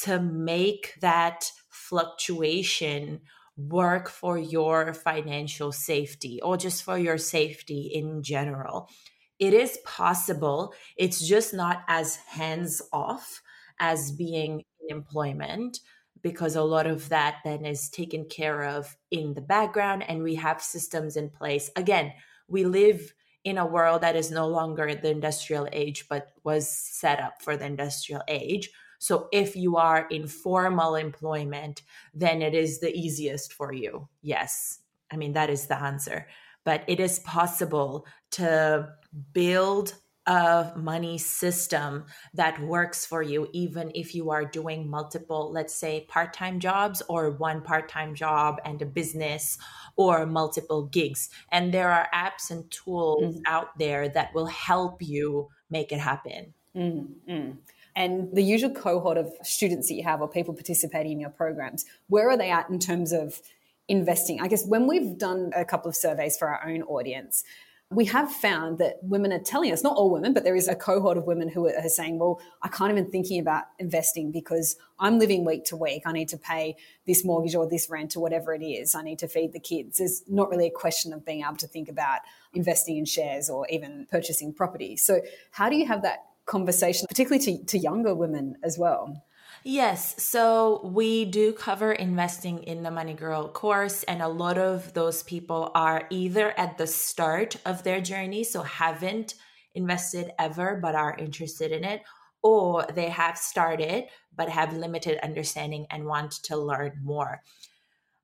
to 0.04 0.19
make 0.19 0.95
that 1.02 1.52
fluctuation 1.69 3.21
work 3.58 4.10
for 4.10 4.38
your 4.38 4.93
financial 4.93 5.71
safety 5.71 6.39
or 6.41 6.56
just 6.56 6.84
for 6.84 6.97
your 6.97 7.17
safety 7.17 7.91
in 7.93 8.23
general. 8.23 8.89
It 9.38 9.54
is 9.54 9.78
possible, 9.86 10.73
it's 10.97 11.25
just 11.25 11.54
not 11.54 11.84
as 11.88 12.15
hands 12.15 12.82
off 12.91 13.41
as 13.80 14.12
being 14.12 14.63
in 14.82 14.95
employment 14.95 15.80
because 16.21 16.56
a 16.56 16.63
lot 16.63 16.86
of 16.88 17.10
that 17.10 17.38
then 17.45 17.65
is 17.65 17.89
taken 17.89 18.25
care 18.25 18.63
of 18.63 18.97
in 19.12 19.34
the 19.34 19.41
background 19.41 20.04
and 20.08 20.21
we 20.23 20.36
have 20.36 20.62
systems 20.62 21.15
in 21.15 21.30
place. 21.30 21.69
Again, 21.75 22.12
we 22.49 22.65
live 22.65 23.13
in 23.43 23.57
a 23.57 23.65
world 23.65 24.01
that 24.01 24.15
is 24.15 24.31
no 24.31 24.47
longer 24.47 24.93
the 24.93 25.09
industrial 25.09 25.67
age 25.71 26.07
but 26.09 26.33
was 26.43 26.69
set 26.69 27.19
up 27.19 27.41
for 27.41 27.55
the 27.55 27.65
industrial 27.65 28.21
age. 28.27 28.69
So 28.99 29.29
if 29.31 29.55
you 29.55 29.77
are 29.77 30.07
in 30.09 30.27
formal 30.27 30.95
employment 30.95 31.83
then 32.13 32.41
it 32.41 32.53
is 32.53 32.79
the 32.79 32.93
easiest 32.93 33.53
for 33.53 33.71
you. 33.71 34.09
Yes. 34.21 34.79
I 35.12 35.15
mean 35.15 35.33
that 35.33 35.49
is 35.49 35.67
the 35.67 35.81
answer. 35.81 36.27
But 36.65 36.83
it 36.88 36.99
is 36.99 37.19
possible 37.19 38.05
to 38.31 38.89
build 39.33 39.93
a 40.25 40.73
money 40.75 41.17
system 41.17 42.05
that 42.34 42.62
works 42.62 43.05
for 43.05 43.23
you, 43.23 43.47
even 43.53 43.91
if 43.95 44.13
you 44.13 44.29
are 44.29 44.45
doing 44.45 44.89
multiple, 44.89 45.51
let's 45.51 45.73
say, 45.73 46.05
part 46.08 46.34
time 46.34 46.60
jobs 46.60 47.01
or 47.08 47.32
one 47.32 47.62
part 47.62 47.89
time 47.89 48.13
job 48.13 48.60
and 48.65 48.82
a 48.82 48.86
business 48.86 49.58
or 49.95 50.25
multiple 50.25 50.86
gigs. 50.86 51.29
And 51.51 51.73
there 51.73 51.89
are 51.91 52.08
apps 52.13 52.51
and 52.51 52.69
tools 52.69 53.36
mm-hmm. 53.36 53.41
out 53.47 53.77
there 53.79 54.10
that 54.10 54.34
will 54.34 54.47
help 54.47 55.01
you 55.01 55.49
make 55.69 55.91
it 55.91 55.99
happen. 55.99 56.53
Mm, 56.75 57.58
And 57.95 58.29
the 58.34 58.43
usual 58.43 58.69
cohort 58.69 59.17
of 59.17 59.34
students 59.43 59.88
that 59.88 59.95
you 59.95 60.03
have 60.03 60.21
or 60.21 60.29
people 60.29 60.53
participating 60.53 61.13
in 61.13 61.19
your 61.19 61.32
programs, 61.32 61.86
where 62.08 62.29
are 62.29 62.38
they 62.38 62.51
at 62.51 62.69
in 62.69 62.79
terms 62.79 63.12
of 63.12 63.41
investing? 63.88 64.39
I 64.39 64.47
guess 64.47 64.65
when 64.65 64.88
we've 64.88 65.17
done 65.17 65.51
a 65.55 65.65
couple 65.65 65.89
of 65.89 65.95
surveys 65.95 66.38
for 66.38 66.47
our 66.47 66.69
own 66.69 66.84
audience, 66.84 67.43
we 67.91 68.06
have 68.06 68.32
found 68.32 68.78
that 68.78 68.97
women 69.02 69.34
are 69.34 69.39
telling 69.39 69.71
us, 69.71 69.82
not 69.82 69.95
all 69.95 70.12
women, 70.12 70.32
but 70.32 70.43
there 70.43 70.56
is 70.56 70.67
a 70.67 70.75
cohort 70.75 71.17
of 71.17 71.25
women 71.25 71.49
who 71.49 71.67
are 71.67 71.89
saying, 71.89 72.19
well, 72.19 72.39
I 72.62 72.67
can't 72.67 72.91
even 72.91 73.10
thinking 73.10 73.39
about 73.39 73.63
investing 73.80 74.32
because 74.32 74.75
I'm 74.99 75.17
living 75.17 75.43
week 75.43 75.65
to 75.65 75.75
week. 75.75 76.04
I 76.06 76.12
need 76.12 76.30
to 76.30 76.38
pay 76.38 76.75
this 77.08 77.25
mortgage 77.25 77.56
or 77.56 77.67
this 77.67 77.89
rent 77.89 78.15
or 78.15 78.19
whatever 78.19 78.54
it 78.54 78.63
is. 78.63 78.93
I 78.93 79.02
need 79.02 79.17
to 79.19 79.28
feed 79.28 79.54
the 79.54 79.60
kids. 79.60 79.97
There's 79.97 80.21
not 80.28 80.52
really 80.52 80.67
a 80.67 80.71
question 80.71 81.13
of 81.13 81.25
being 81.25 81.41
able 81.41 81.58
to 81.58 81.67
think 81.67 81.89
about 81.89 82.19
investing 82.54 82.97
in 82.97 83.06
shares 83.06 83.49
or 83.49 83.67
even 83.69 84.06
purchasing 84.12 84.54
property. 84.54 84.95
So 84.95 85.21
how 85.49 85.67
do 85.67 85.75
you 85.75 85.88
have 85.88 86.04
that 86.04 86.19
conversation, 86.45 87.08
particularly 87.08 87.43
to, 87.45 87.65
to 87.65 87.80
younger 87.80 88.13
women 88.13 88.56
as 88.63 88.78
well? 88.78 89.23
Yes. 89.63 90.22
So 90.24 90.82
we 90.86 91.26
do 91.26 91.52
cover 91.54 91.91
investing 91.91 92.63
in 92.63 92.84
the 92.84 92.91
Money 92.91 93.13
Girl 93.13 93.50
course, 93.50 94.04
and 94.04 94.22
a 94.22 94.28
lot 94.28 94.58
of 94.58 94.93
those 94.93 95.24
people 95.24 95.72
are 95.76 96.08
either 96.10 96.58
at 96.58 96.78
the 96.78 96.88
start 96.88 97.58
of 97.65 97.84
their 97.84 98.00
journey, 98.02 98.43
so 98.43 98.63
haven't 98.63 99.36
invested 99.76 100.32
ever 100.39 100.80
but 100.82 100.95
are 100.95 101.15
interested 101.17 101.72
in 101.72 101.84
it, 101.84 102.04
or 102.41 102.86
they 102.93 103.10
have 103.10 103.38
started 103.38 104.06
but 104.36 104.50
have 104.50 104.74
limited 104.76 105.19
understanding 105.22 105.86
and 105.89 106.06
want 106.06 106.32
to 106.32 106.56
learn 106.56 106.98
more. 107.04 107.41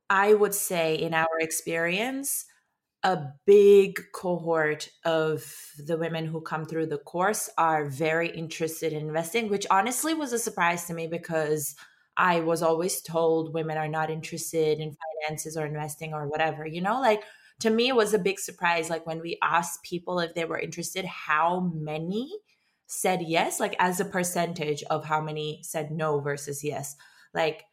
I 0.10 0.34
would 0.34 0.56
say, 0.56 0.96
in 0.96 1.14
our 1.14 1.40
experience, 1.40 2.46
a 3.06 3.32
big 3.46 4.02
cohort 4.14 4.90
of 5.06 5.46
the 5.78 5.96
women 5.96 6.26
who 6.26 6.42
come 6.42 6.66
through 6.66 6.88
the 6.88 6.98
course 6.98 7.52
are 7.56 7.86
very 7.86 8.30
interested 8.30 8.94
in 8.94 9.08
investing, 9.08 9.48
which 9.48 9.68
honestly 9.70 10.16
was 10.16 10.34
a 10.34 10.40
surprise 10.40 10.86
to 10.86 10.94
me 10.96 11.06
because 11.06 11.76
I 12.18 12.40
was 12.40 12.64
always 12.64 13.04
told 13.04 13.54
women 13.54 13.78
are 13.78 13.88
not 13.88 14.10
interested 14.10 14.80
in 14.80 14.98
finances 15.22 15.56
or 15.56 15.68
investing 15.68 16.16
or 16.16 16.28
whatever, 16.28 16.66
you 16.66 16.82
know, 16.82 17.00
like 17.00 17.22
to 17.60 17.70
me 17.70 17.90
it 17.90 17.96
was 17.96 18.16
a 18.16 18.20
big 18.20 18.40
surprise 18.40 18.90
like 18.90 19.06
when 19.06 19.22
we 19.22 19.38
asked 19.44 19.84
people 19.84 20.20
if 20.20 20.34
they 20.34 20.46
were 20.46 20.60
interested 20.60 21.06
how 21.06 21.72
many 21.76 22.30
said 22.88 23.22
yes 23.22 23.60
like 23.60 23.76
as 23.80 24.00
a 24.00 24.06
percentage 24.06 24.84
of 24.90 25.06
how 25.06 25.22
many 25.22 25.60
said 25.62 25.92
no 25.92 26.20
versus 26.20 26.64
yes. 26.64 26.96
Like 27.36 27.66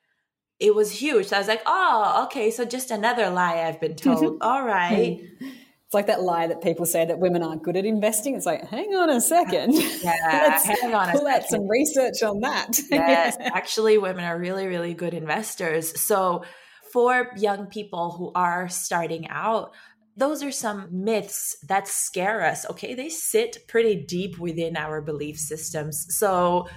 it 0.62 0.74
was 0.74 0.92
huge. 0.92 1.26
So 1.26 1.36
I 1.36 1.40
was 1.40 1.48
like, 1.48 1.62
oh, 1.66 2.22
okay, 2.26 2.52
so 2.52 2.64
just 2.64 2.92
another 2.92 3.28
lie 3.30 3.62
I've 3.62 3.80
been 3.80 3.96
told. 3.96 4.38
All 4.40 4.64
right. 4.64 5.20
It's 5.40 5.94
like 5.94 6.06
that 6.06 6.22
lie 6.22 6.46
that 6.46 6.62
people 6.62 6.86
say 6.86 7.04
that 7.04 7.18
women 7.18 7.42
aren't 7.42 7.64
good 7.64 7.76
at 7.76 7.84
investing. 7.84 8.36
It's 8.36 8.46
like, 8.46 8.66
hang 8.68 8.94
on 8.94 9.10
a 9.10 9.20
second. 9.20 9.74
Yeah, 9.74 10.58
hang 10.64 10.94
on 10.94 11.10
a 11.10 11.12
pull 11.12 11.26
out 11.26 11.42
some 11.48 11.68
research 11.68 12.22
on 12.22 12.40
that. 12.40 12.78
yes, 12.90 13.36
actually, 13.40 13.98
women 13.98 14.24
are 14.24 14.38
really, 14.38 14.66
really 14.66 14.94
good 14.94 15.12
investors. 15.12 16.00
So 16.00 16.44
for 16.92 17.32
young 17.36 17.66
people 17.66 18.12
who 18.12 18.32
are 18.34 18.68
starting 18.68 19.28
out, 19.28 19.72
those 20.16 20.42
are 20.42 20.52
some 20.52 20.88
myths 20.92 21.56
that 21.68 21.88
scare 21.88 22.42
us. 22.44 22.64
Okay, 22.70 22.94
they 22.94 23.08
sit 23.08 23.58
pretty 23.68 23.96
deep 23.96 24.38
within 24.38 24.76
our 24.76 25.02
belief 25.02 25.38
systems. 25.38 26.06
So 26.10 26.68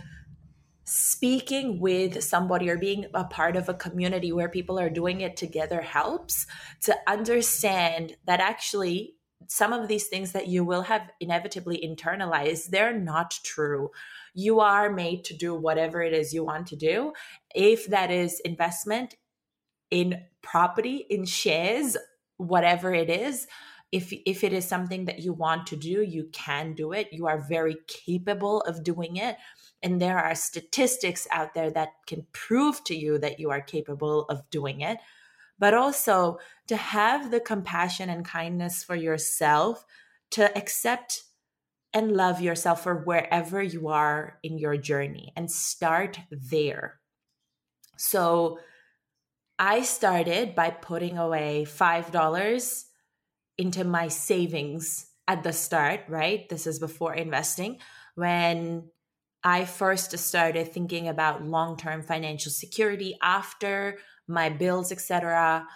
speaking 0.86 1.80
with 1.80 2.24
somebody 2.24 2.70
or 2.70 2.78
being 2.78 3.08
a 3.16 3.24
part 3.24 3.56
of 3.56 3.68
a 3.68 3.74
community 3.74 4.32
where 4.32 4.48
people 4.48 4.80
are 4.80 4.90
doing 4.90 5.22
it 5.22 5.36
together 5.36 5.82
helps 5.82 6.46
to 6.82 6.96
understand 7.08 8.16
that 8.26 8.40
actually 8.40 9.16
some 9.48 9.74
of 9.74 9.88
these 9.88 10.08
things 10.08 10.32
that 10.32 10.48
you 10.48 10.64
will 10.64 10.84
have 10.84 11.12
inevitably 11.20 11.78
internalized 11.84 12.70
they're 12.70 12.98
not 12.98 13.40
true. 13.44 13.90
You 14.34 14.60
are 14.60 14.92
made 14.92 15.24
to 15.26 15.36
do 15.36 15.56
whatever 15.56 16.02
it 16.02 16.14
is 16.14 16.34
you 16.34 16.44
want 16.44 16.68
to 16.68 16.76
do. 16.76 17.14
If 17.54 17.88
that 17.88 18.12
is 18.12 18.40
investment 18.42 19.16
in 19.92 20.24
property 20.42 21.06
in 21.10 21.26
shares 21.26 21.98
whatever 22.38 22.94
it 22.94 23.10
is 23.10 23.48
if 23.92 24.12
if 24.26 24.44
it 24.44 24.52
is 24.52 24.68
something 24.68 25.06
that 25.06 25.20
you 25.20 25.32
want 25.32 25.68
to 25.68 25.76
do 25.76 26.02
you 26.02 26.30
can 26.32 26.74
do 26.74 26.92
it. 26.92 27.08
You 27.12 27.28
are 27.28 27.40
very 27.48 27.78
capable 27.88 28.62
of 28.62 28.84
doing 28.84 29.18
it 29.18 29.38
and 29.86 30.02
there 30.02 30.18
are 30.18 30.34
statistics 30.34 31.28
out 31.32 31.54
there 31.54 31.70
that 31.70 31.90
can 32.08 32.26
prove 32.34 32.84
to 32.86 32.96
you 32.96 33.20
that 33.20 33.40
you 33.40 33.52
are 33.52 33.62
capable 33.62 34.26
of 34.26 34.50
doing 34.50 34.82
it. 34.82 34.98
But 35.60 35.76
also 35.76 36.40
to 36.68 36.76
have 36.76 37.30
the 37.30 37.40
compassion 37.40 38.10
and 38.10 38.26
kindness 38.26 38.84
for 38.84 38.96
yourself 38.96 39.86
to 40.32 40.58
accept 40.58 41.22
and 41.94 42.12
love 42.12 42.42
yourself 42.42 42.82
for 42.82 42.96
wherever 42.96 43.62
you 43.62 43.90
are 43.90 44.40
in 44.42 44.58
your 44.58 44.76
journey 44.76 45.32
and 45.38 45.52
start 45.52 46.20
there. 46.32 47.00
So 47.96 48.58
I 49.60 49.84
started 49.84 50.56
by 50.56 50.72
putting 50.72 51.20
away 51.20 51.68
$5 51.70 52.84
into 53.60 53.84
my 53.84 54.08
savings 54.08 55.06
at 55.28 55.44
the 55.44 55.54
start, 55.54 56.02
right? 56.10 56.50
This 56.50 56.66
is 56.66 56.80
before 56.80 57.14
investing 57.14 57.78
when 58.16 58.90
I 59.46 59.66
first 59.66 60.18
started 60.18 60.74
thinking 60.74 61.08
about 61.08 61.46
long-term 61.46 62.02
financial 62.02 62.52
security 62.52 63.16
after 63.22 64.00
my 64.28 64.50
bills, 64.50 64.92
etc. 64.92 65.68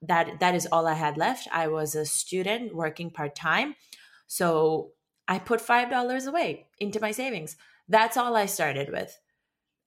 That 0.00 0.40
that 0.40 0.54
is 0.54 0.66
all 0.72 0.86
I 0.86 0.94
had 0.94 1.18
left. 1.18 1.46
I 1.52 1.68
was 1.68 1.94
a 1.94 2.06
student 2.06 2.74
working 2.74 3.10
part-time. 3.10 3.76
So 4.26 4.92
I 5.28 5.38
put 5.38 5.60
$5 5.60 6.26
away 6.26 6.68
into 6.78 7.00
my 7.00 7.10
savings. 7.10 7.56
That's 7.86 8.16
all 8.16 8.34
I 8.34 8.46
started 8.46 8.90
with. 8.90 9.18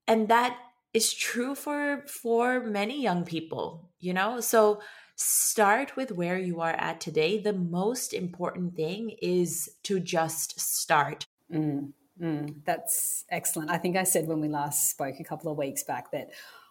And 0.08 0.28
that 0.28 0.56
is 0.94 1.12
true 1.12 1.56
for 1.56 2.04
for 2.08 2.60
many 2.60 3.02
young 3.02 3.26
people, 3.26 3.90
you 4.00 4.14
know? 4.14 4.40
So 4.40 4.82
start 5.16 5.96
with 5.96 6.12
where 6.12 6.38
you 6.38 6.62
are 6.62 6.76
at 6.78 7.02
today. 7.02 7.40
The 7.40 7.54
most 7.54 8.14
important 8.14 8.76
thing 8.76 9.16
is 9.22 9.68
to 9.84 10.00
just 10.00 10.60
start. 10.60 11.26
Mm. 11.52 11.94
Mm, 12.22 12.64
that's 12.66 13.26
excellent. 13.30 13.72
I 13.72 13.78
think 13.78 13.98
I 13.98 14.04
said 14.04 14.28
when 14.28 14.42
we 14.42 14.48
last 14.48 14.92
spoke 14.92 15.20
a 15.20 15.24
couple 15.24 15.52
of 15.52 15.58
weeks 15.58 15.84
back 15.84 16.12
that 16.12 16.30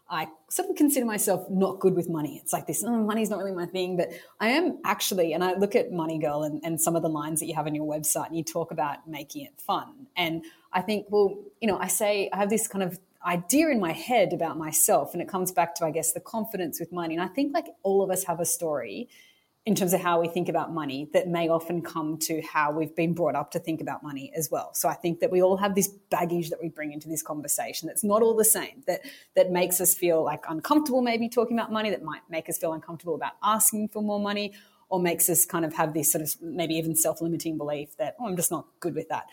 I 0.09 0.27
sort 0.49 0.69
of 0.71 0.77
consider 0.77 1.07
myself 1.07 1.49
not 1.49 1.79
good 1.79 1.95
with 1.95 2.09
money. 2.09 2.41
It's 2.43 2.53
like 2.53 2.67
this, 2.67 2.83
oh, 2.85 3.05
money's 3.05 3.31
not 3.31 3.39
really 3.39 3.55
my 3.55 3.67
thing, 3.67 3.97
but 3.97 4.11
I 4.41 4.49
am 4.51 4.79
actually, 4.85 5.33
and 5.33 5.43
I 5.43 5.55
look 5.55 5.77
at 5.77 5.93
Money 5.93 6.19
Girl 6.19 6.43
and, 6.43 6.61
and 6.65 6.81
some 6.81 6.97
of 6.97 7.03
the 7.03 7.09
lines 7.09 7.39
that 7.41 7.47
you 7.47 7.55
have 7.55 7.67
on 7.67 7.75
your 7.77 7.87
website 7.87 8.27
and 8.27 8.37
you 8.37 8.43
talk 8.43 8.73
about 8.73 9.09
making 9.09 9.45
it 9.45 9.53
fun. 9.61 10.09
And 10.17 10.45
I 10.73 10.83
think, 10.83 11.07
well, 11.11 11.39
you 11.61 11.69
know, 11.69 11.79
I 11.79 11.87
say, 11.87 12.29
I 12.33 12.39
have 12.39 12.51
this 12.51 12.67
kind 12.67 12.83
of 12.83 12.99
idea 13.25 13.69
in 13.69 13.79
my 13.79 13.93
head 13.93 14.33
about 14.33 14.59
myself 14.59 15.13
and 15.13 15.23
it 15.23 15.29
comes 15.29 15.53
back 15.53 15.77
to, 15.77 15.85
I 15.85 15.93
guess, 15.93 16.13
the 16.13 16.21
confidence 16.21 16.81
with 16.81 16.91
money. 16.91 17.15
And 17.15 17.23
I 17.23 17.29
think 17.29 17.55
like 17.55 17.67
all 17.85 18.03
of 18.03 18.11
us 18.11 18.25
have 18.25 18.41
a 18.41 18.47
story 18.47 19.09
in 19.67 19.75
terms 19.75 19.93
of 19.93 20.01
how 20.01 20.21
we 20.21 20.27
think 20.27 20.49
about 20.49 20.73
money 20.73 21.09
that 21.13 21.29
may 21.29 21.49
often 21.49 21.83
come 21.83 22.17
to 22.17 22.41
how 22.41 22.73
we've 22.73 22.97
been 22.97 23.13
brought 23.13 23.35
up 23.35 23.51
to 23.51 23.59
think 23.59 23.81
about 23.81 24.03
money 24.03 24.33
as 24.35 24.51
well. 24.51 24.73
So 24.73 24.89
I 24.89 24.95
think 24.95 25.21
that 25.21 25.31
we 25.31 25.43
all 25.43 25.59
have 25.59 25.75
this 25.75 25.89
baggage 26.11 26.49
that 26.49 26.63
we 26.63 26.71
bring 26.71 26.93
into 26.93 27.09
this 27.09 27.23
conversation 27.23 27.87
that's 27.87 28.03
not 28.03 28.23
all 28.23 28.35
the 28.35 28.45
same, 28.45 28.83
that 28.87 29.03
that 29.37 29.51
makes 29.51 29.81
us 29.81 29.95
feel 29.95 30.25
like 30.25 30.45
uncomfortable 30.49 31.03
maybe 31.03 31.29
talking 31.29 31.59
about 31.59 31.71
money, 31.71 31.91
that 31.91 32.03
might 32.03 32.23
make 32.31 32.49
us 32.49 32.57
feel 32.57 32.73
uncomfortable 32.73 33.15
about 33.15 33.33
asking 33.43 33.89
for 33.89 34.03
more 34.03 34.19
money, 34.19 34.55
or 34.89 34.99
makes 34.99 35.29
us 35.29 35.45
kind 35.45 35.65
of 35.65 35.75
have 35.75 35.95
this 35.95 36.11
sort 36.11 36.23
of 36.23 36.35
maybe 36.41 36.75
even 36.75 36.97
self-limiting 36.97 37.57
belief 37.57 37.97
that, 37.99 38.17
oh, 38.19 38.27
I'm 38.27 38.37
just 38.37 38.51
not 38.51 38.67
good 38.81 38.95
with 38.95 39.09
that. 39.11 39.27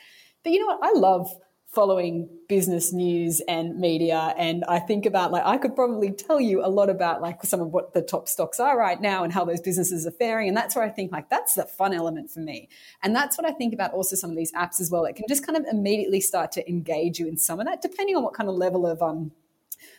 But 0.44 0.52
you 0.52 0.60
know 0.60 0.68
what? 0.68 0.80
I 0.84 0.92
love 0.92 1.34
following 1.78 2.28
business 2.50 2.92
news 2.92 3.40
and 3.48 3.78
media 3.78 4.34
and 4.36 4.66
i 4.68 4.80
think 4.80 5.06
about 5.06 5.32
like 5.32 5.44
i 5.46 5.58
could 5.60 5.76
probably 5.76 6.12
tell 6.12 6.42
you 6.42 6.66
a 6.66 6.68
lot 6.68 6.90
about 6.90 7.22
like 7.22 7.44
some 7.44 7.62
of 7.62 7.68
what 7.68 7.94
the 7.94 8.02
top 8.02 8.28
stocks 8.28 8.60
are 8.60 8.76
right 8.76 9.00
now 9.00 9.24
and 9.24 9.32
how 9.32 9.46
those 9.46 9.62
businesses 9.62 10.08
are 10.08 10.12
faring 10.12 10.48
and 10.48 10.58
that's 10.58 10.76
where 10.76 10.84
i 10.84 10.90
think 10.90 11.12
like 11.12 11.30
that's 11.30 11.54
the 11.54 11.66
fun 11.66 11.94
element 11.94 12.32
for 12.32 12.40
me. 12.40 12.68
And 13.04 13.16
that's 13.16 13.38
what 13.38 13.46
i 13.46 13.52
think 13.52 13.76
about 13.76 13.94
also 13.94 14.16
some 14.16 14.32
of 14.32 14.36
these 14.36 14.52
apps 14.54 14.82
as 14.82 14.90
well 14.90 15.06
it 15.06 15.16
can 15.16 15.26
just 15.30 15.46
kind 15.46 15.56
of 15.56 15.66
immediately 15.72 16.20
start 16.20 16.52
to 16.54 16.68
engage 16.68 17.20
you 17.20 17.28
in 17.28 17.38
some 17.38 17.60
of 17.60 17.68
that 17.68 17.84
depending 17.84 18.16
on 18.16 18.24
what 18.24 18.34
kind 18.34 18.50
of 18.50 18.56
level 18.56 18.88
of 18.88 19.00
um 19.04 19.30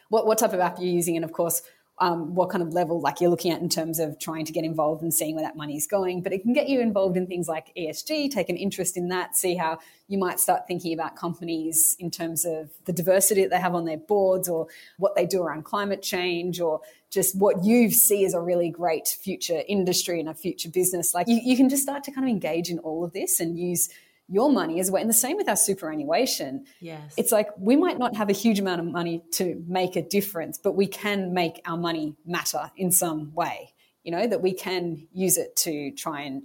what, 0.08 0.26
what 0.26 0.38
type 0.38 0.52
of 0.52 0.60
app 0.60 0.78
you're 0.78 0.88
using. 0.88 1.16
And 1.16 1.24
of 1.24 1.32
course 1.32 1.62
um, 2.00 2.34
what 2.34 2.50
kind 2.50 2.62
of 2.62 2.72
level 2.72 3.00
like 3.00 3.20
you're 3.20 3.30
looking 3.30 3.50
at 3.50 3.60
in 3.60 3.68
terms 3.68 3.98
of 3.98 4.18
trying 4.18 4.44
to 4.44 4.52
get 4.52 4.64
involved 4.64 5.02
and 5.02 5.12
seeing 5.12 5.34
where 5.34 5.44
that 5.44 5.56
money 5.56 5.76
is 5.76 5.86
going. 5.86 6.22
But 6.22 6.32
it 6.32 6.42
can 6.42 6.52
get 6.52 6.68
you 6.68 6.80
involved 6.80 7.16
in 7.16 7.26
things 7.26 7.48
like 7.48 7.72
ESG, 7.76 8.30
take 8.30 8.48
an 8.48 8.56
interest 8.56 8.96
in 8.96 9.08
that, 9.08 9.36
see 9.36 9.56
how 9.56 9.78
you 10.06 10.18
might 10.18 10.40
start 10.40 10.66
thinking 10.66 10.92
about 10.92 11.16
companies 11.16 11.96
in 11.98 12.10
terms 12.10 12.44
of 12.44 12.70
the 12.84 12.92
diversity 12.92 13.42
that 13.42 13.50
they 13.50 13.58
have 13.58 13.74
on 13.74 13.84
their 13.84 13.96
boards 13.96 14.48
or 14.48 14.68
what 14.98 15.16
they 15.16 15.26
do 15.26 15.42
around 15.42 15.64
climate 15.64 16.02
change 16.02 16.60
or 16.60 16.80
just 17.10 17.38
what 17.38 17.64
you 17.64 17.90
see 17.90 18.24
as 18.24 18.34
a 18.34 18.40
really 18.40 18.70
great 18.70 19.08
future 19.08 19.62
industry 19.66 20.20
and 20.20 20.28
a 20.28 20.34
future 20.34 20.68
business. 20.68 21.14
Like 21.14 21.26
you, 21.26 21.40
you 21.42 21.56
can 21.56 21.68
just 21.68 21.82
start 21.82 22.04
to 22.04 22.12
kind 22.12 22.26
of 22.26 22.30
engage 22.30 22.70
in 22.70 22.78
all 22.80 23.04
of 23.04 23.12
this 23.12 23.40
and 23.40 23.58
use 23.58 23.88
your 24.28 24.52
money 24.52 24.78
as 24.78 24.90
well. 24.90 25.00
And 25.00 25.08
the 25.08 25.14
same 25.14 25.36
with 25.36 25.48
our 25.48 25.56
superannuation. 25.56 26.66
Yes. 26.80 27.14
It's 27.16 27.32
like 27.32 27.48
we 27.58 27.76
might 27.76 27.98
not 27.98 28.14
have 28.16 28.28
a 28.28 28.34
huge 28.34 28.58
amount 28.58 28.80
of 28.80 28.86
money 28.86 29.22
to 29.32 29.62
make 29.66 29.96
a 29.96 30.02
difference, 30.02 30.58
but 30.58 30.72
we 30.72 30.86
can 30.86 31.32
make 31.32 31.60
our 31.64 31.78
money 31.78 32.14
matter 32.26 32.70
in 32.76 32.92
some 32.92 33.34
way. 33.34 33.72
You 34.04 34.12
know, 34.12 34.26
that 34.26 34.42
we 34.42 34.52
can 34.52 35.06
use 35.12 35.36
it 35.36 35.56
to 35.56 35.90
try 35.92 36.22
and 36.22 36.42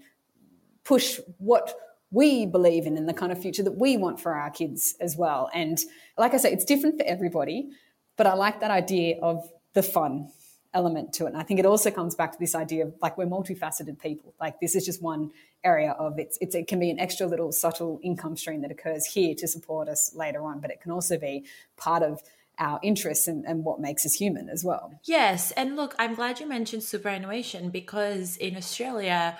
push 0.83 1.19
what 1.37 1.75
we 2.11 2.45
believe 2.45 2.85
in 2.85 2.97
and 2.97 3.07
the 3.07 3.13
kind 3.13 3.31
of 3.31 3.41
future 3.41 3.63
that 3.63 3.77
we 3.77 3.97
want 3.97 4.19
for 4.19 4.33
our 4.33 4.49
kids 4.49 4.95
as 4.99 5.15
well. 5.17 5.49
And 5.53 5.79
like 6.17 6.33
I 6.33 6.37
say, 6.37 6.51
it's 6.51 6.65
different 6.65 6.97
for 6.97 7.05
everybody, 7.05 7.69
but 8.17 8.27
I 8.27 8.33
like 8.33 8.61
that 8.61 8.71
idea 8.71 9.17
of 9.21 9.49
the 9.73 9.83
fun 9.83 10.29
element 10.73 11.13
to 11.13 11.25
it. 11.25 11.29
And 11.29 11.37
I 11.37 11.43
think 11.43 11.59
it 11.59 11.65
also 11.65 11.91
comes 11.91 12.15
back 12.15 12.31
to 12.31 12.39
this 12.39 12.55
idea 12.55 12.85
of 12.85 12.93
like 13.01 13.17
we're 13.17 13.25
multifaceted 13.25 13.99
people. 13.99 14.33
Like 14.39 14.59
this 14.59 14.75
is 14.75 14.85
just 14.85 15.01
one 15.01 15.31
area 15.63 15.91
of 15.91 16.19
it's, 16.19 16.37
it's 16.41 16.55
it 16.55 16.67
can 16.67 16.79
be 16.79 16.89
an 16.89 16.99
extra 16.99 17.27
little 17.27 17.51
subtle 17.51 17.99
income 18.03 18.35
stream 18.35 18.61
that 18.61 18.71
occurs 18.71 19.05
here 19.05 19.35
to 19.35 19.47
support 19.47 19.87
us 19.87 20.13
later 20.15 20.43
on, 20.43 20.59
but 20.59 20.71
it 20.71 20.81
can 20.81 20.91
also 20.91 21.17
be 21.17 21.45
part 21.77 22.03
of 22.03 22.21
our 22.59 22.79
interests 22.83 23.27
and, 23.27 23.45
and 23.45 23.63
what 23.63 23.79
makes 23.79 24.05
us 24.05 24.13
human 24.13 24.49
as 24.49 24.63
well. 24.63 24.99
Yes. 25.05 25.51
And 25.51 25.75
look, 25.75 25.95
I'm 25.97 26.15
glad 26.15 26.39
you 26.39 26.47
mentioned 26.47 26.83
superannuation 26.83 27.69
because 27.69 28.37
in 28.37 28.55
Australia, 28.55 29.37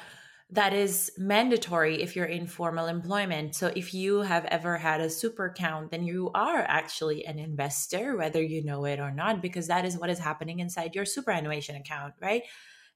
that 0.54 0.72
is 0.72 1.12
mandatory 1.18 2.04
if 2.04 2.16
you're 2.16 2.26
in 2.26 2.46
formal 2.46 2.86
employment. 2.86 3.56
So 3.56 3.72
if 3.76 3.92
you 3.92 4.22
have 4.22 4.46
ever 4.46 4.78
had 4.78 5.02
a 5.02 5.10
super 5.10 5.46
account, 5.46 5.89
then 5.89 6.04
you 6.04 6.30
are 6.36 6.60
actually 6.60 7.26
an 7.26 7.39
investor, 7.39 8.16
whether 8.16 8.42
you 8.42 8.63
know 8.63 8.86
it 8.86 9.00
or 9.00 9.12
not, 9.12 9.42
because 9.42 9.68
that 9.68 9.84
is 9.84 9.98
what 9.98 10.12
is 10.12 10.20
happening 10.20 10.60
inside 10.60 10.94
your 10.94 11.06
superannuation 11.06 11.76
account, 11.76 12.13
right? 12.22 12.44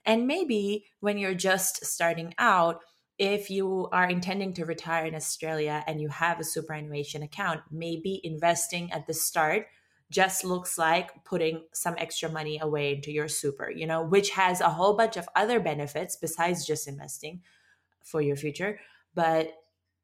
And 0.05 0.27
maybe 0.27 0.85
when 0.99 1.17
you're 1.17 1.33
just 1.33 1.83
starting 1.83 2.35
out, 2.37 2.81
if 3.17 3.49
you 3.49 3.89
are 3.91 4.07
intending 4.07 4.53
to 4.53 4.65
retire 4.65 5.05
in 5.05 5.15
Australia 5.15 5.83
and 5.87 5.99
you 5.99 6.09
have 6.09 6.39
a 6.39 6.43
superannuation 6.43 7.23
account, 7.23 7.61
maybe 7.71 8.21
investing 8.23 8.91
at 8.91 9.07
the 9.07 9.15
start 9.15 9.65
just 10.09 10.43
looks 10.43 10.77
like 10.77 11.23
putting 11.25 11.63
some 11.73 11.95
extra 11.97 12.29
money 12.29 12.59
away 12.59 12.93
into 12.93 13.11
your 13.11 13.27
super, 13.27 13.69
you 13.69 13.85
know, 13.85 14.01
which 14.01 14.31
has 14.31 14.61
a 14.61 14.69
whole 14.69 14.95
bunch 14.95 15.17
of 15.17 15.27
other 15.35 15.59
benefits 15.59 16.15
besides 16.15 16.65
just 16.65 16.87
investing 16.87 17.41
for 18.03 18.21
your 18.21 18.35
future. 18.35 18.79
But 19.13 19.53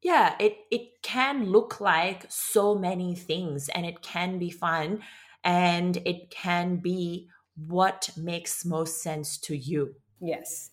yeah, 0.02 0.34
it 0.38 0.58
it 0.70 1.02
can 1.02 1.46
look 1.46 1.80
like 1.80 2.26
so 2.28 2.74
many 2.74 3.14
things 3.14 3.70
and 3.70 3.86
it 3.86 4.02
can 4.02 4.38
be 4.38 4.50
fun 4.50 5.02
and 5.42 5.96
it 6.04 6.30
can 6.30 6.76
be 6.76 7.28
what 7.56 8.10
makes 8.16 8.64
most 8.64 9.02
sense 9.02 9.38
to 9.38 9.56
you. 9.56 9.94
Yes. 10.20 10.70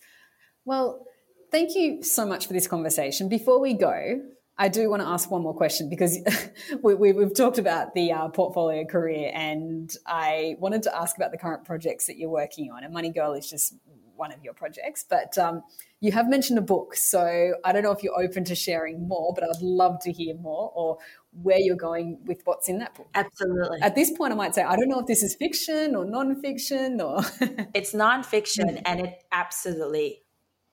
Well, 0.65 1.05
thank 1.51 1.75
you 1.75 2.03
so 2.03 2.25
much 2.25 2.47
for 2.47 2.53
this 2.53 2.67
conversation. 2.67 3.29
Before 3.29 3.59
we 3.59 3.73
go, 3.73 4.21
I 4.57 4.67
do 4.67 4.89
want 4.89 5.01
to 5.01 5.07
ask 5.07 5.31
one 5.31 5.41
more 5.41 5.55
question 5.55 5.89
because 5.89 6.17
we, 6.83 7.09
have 7.09 7.33
talked 7.33 7.57
about 7.57 7.93
the 7.93 8.11
uh, 8.11 8.27
portfolio 8.29 8.85
career, 8.85 9.31
and 9.33 9.91
I 10.05 10.55
wanted 10.59 10.83
to 10.83 10.95
ask 10.95 11.15
about 11.15 11.31
the 11.31 11.37
current 11.37 11.65
projects 11.65 12.07
that 12.07 12.17
you're 12.17 12.29
working 12.29 12.71
on. 12.71 12.83
And 12.83 12.93
Money 12.93 13.11
Girl 13.11 13.33
is 13.33 13.49
just 13.49 13.73
one 14.15 14.31
of 14.31 14.43
your 14.43 14.53
projects, 14.53 15.03
but 15.09 15.35
um, 15.39 15.63
you 15.99 16.11
have 16.11 16.29
mentioned 16.29 16.59
a 16.59 16.61
book. 16.61 16.95
So 16.95 17.55
I 17.65 17.71
don't 17.71 17.81
know 17.81 17.91
if 17.91 18.03
you're 18.03 18.19
open 18.19 18.43
to 18.45 18.55
sharing 18.55 19.07
more, 19.07 19.33
but 19.33 19.43
I'd 19.43 19.61
love 19.61 19.99
to 20.01 20.11
hear 20.11 20.35
more 20.35 20.71
or 20.75 20.99
where 21.41 21.57
you're 21.57 21.75
going 21.75 22.19
with 22.25 22.41
what's 22.45 22.69
in 22.69 22.77
that 22.79 22.93
book. 22.93 23.07
Absolutely. 23.15 23.79
At 23.81 23.95
this 23.95 24.11
point, 24.11 24.31
I 24.31 24.35
might 24.35 24.53
say, 24.53 24.61
I 24.61 24.75
don't 24.75 24.89
know 24.89 24.99
if 24.99 25.07
this 25.07 25.23
is 25.23 25.35
fiction 25.35 25.95
or 25.95 26.05
nonfiction 26.05 26.99
or. 26.99 27.23
it's 27.73 27.93
nonfiction, 27.93 28.81
and 28.85 28.99
it 28.99 29.23
absolutely 29.31 30.21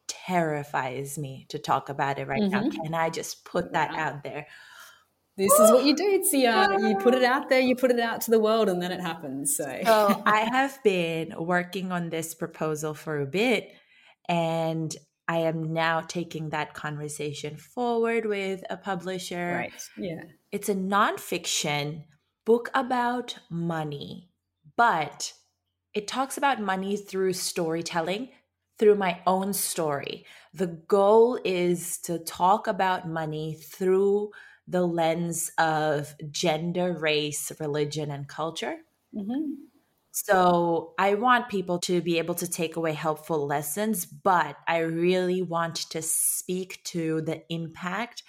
terrifies 0.08 1.18
me 1.18 1.46
to 1.50 1.58
talk 1.58 1.88
about 1.88 2.18
it 2.18 2.26
right 2.26 2.42
mm-hmm. 2.42 2.68
now. 2.68 2.82
Can 2.82 2.94
I 2.94 3.10
just 3.10 3.44
put 3.44 3.72
that 3.72 3.94
out 3.94 4.22
there? 4.22 4.46
This 5.36 5.52
is 5.52 5.70
what 5.70 5.84
you 5.84 5.94
do. 5.94 6.24
The, 6.32 6.46
uh, 6.48 6.78
you 6.78 6.96
put 6.96 7.14
it 7.14 7.22
out 7.22 7.48
there, 7.48 7.60
you 7.60 7.76
put 7.76 7.92
it 7.92 8.00
out 8.00 8.22
to 8.22 8.32
the 8.32 8.40
world, 8.40 8.68
and 8.68 8.82
then 8.82 8.90
it 8.90 9.00
happens. 9.00 9.56
So, 9.56 9.64
so 9.84 10.22
I 10.26 10.40
have 10.40 10.82
been 10.82 11.32
working 11.38 11.92
on 11.92 12.10
this 12.10 12.34
proposal 12.34 12.92
for 12.92 13.20
a 13.20 13.26
bit, 13.26 13.70
and 14.28 14.92
I 15.28 15.38
am 15.38 15.72
now 15.72 16.00
taking 16.00 16.50
that 16.50 16.74
conversation 16.74 17.56
forward 17.56 18.26
with 18.26 18.64
a 18.68 18.76
publisher. 18.76 19.54
Right. 19.58 19.88
Yeah. 19.96 20.22
It's 20.50 20.68
a 20.68 20.74
nonfiction 20.74 22.02
book 22.44 22.70
about 22.74 23.38
money, 23.48 24.30
but 24.76 25.34
it 25.94 26.08
talks 26.08 26.36
about 26.36 26.60
money 26.60 26.96
through 26.96 27.34
storytelling 27.34 28.30
through 28.78 28.94
my 28.94 29.20
own 29.26 29.52
story. 29.52 30.24
The 30.54 30.66
goal 30.66 31.38
is 31.44 31.98
to 32.02 32.18
talk 32.18 32.66
about 32.66 33.08
money 33.08 33.54
through 33.54 34.30
the 34.66 34.86
lens 34.86 35.50
of 35.58 36.14
gender, 36.30 36.92
race, 36.92 37.50
religion, 37.58 38.10
and 38.10 38.28
culture. 38.28 38.76
Mm-hmm. 39.14 39.52
So 40.12 40.94
I 40.98 41.14
want 41.14 41.48
people 41.48 41.78
to 41.80 42.00
be 42.00 42.18
able 42.18 42.34
to 42.36 42.50
take 42.50 42.76
away 42.76 42.92
helpful 42.92 43.46
lessons, 43.46 44.04
but 44.04 44.56
I 44.66 44.78
really 44.78 45.42
want 45.42 45.76
to 45.90 46.02
speak 46.02 46.82
to 46.84 47.20
the 47.22 47.42
impact 47.52 48.22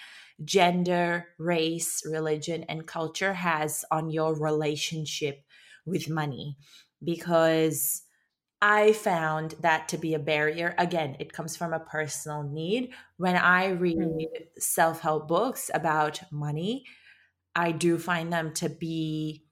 gender, 0.45 1.29
race, 1.37 2.01
religion, 2.05 2.63
and 2.69 2.87
culture 2.87 3.33
has 3.33 3.83
on 3.91 4.09
your 4.09 4.39
relationship 4.39 5.43
with 5.85 6.09
money 6.09 6.57
because 7.03 8.03
I 8.61 8.91
found 8.91 9.55
that 9.61 9.87
to 9.89 9.97
be 9.97 10.13
a 10.13 10.19
barrier. 10.19 10.75
Again, 10.77 11.15
it 11.19 11.31
comes 11.31 11.55
from 11.55 11.73
a 11.73 11.79
personal 11.79 12.43
need. 12.43 12.91
When 13.17 13.35
I 13.35 13.69
read 13.69 13.97
mm. 13.97 14.25
self 14.57 14.99
help 14.99 15.27
books 15.27 15.71
about 15.73 16.21
money, 16.31 16.85
I 17.55 17.71
do 17.71 17.97
find 17.97 18.31
them 18.31 18.53
to 18.55 18.69
be 18.69 19.45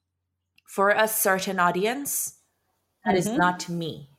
for 0.65 0.89
a 0.89 1.07
certain 1.07 1.59
audience 1.59 2.35
that 3.05 3.15
mm-hmm. 3.15 3.19
is 3.19 3.37
not 3.37 3.69
me. 3.69 4.09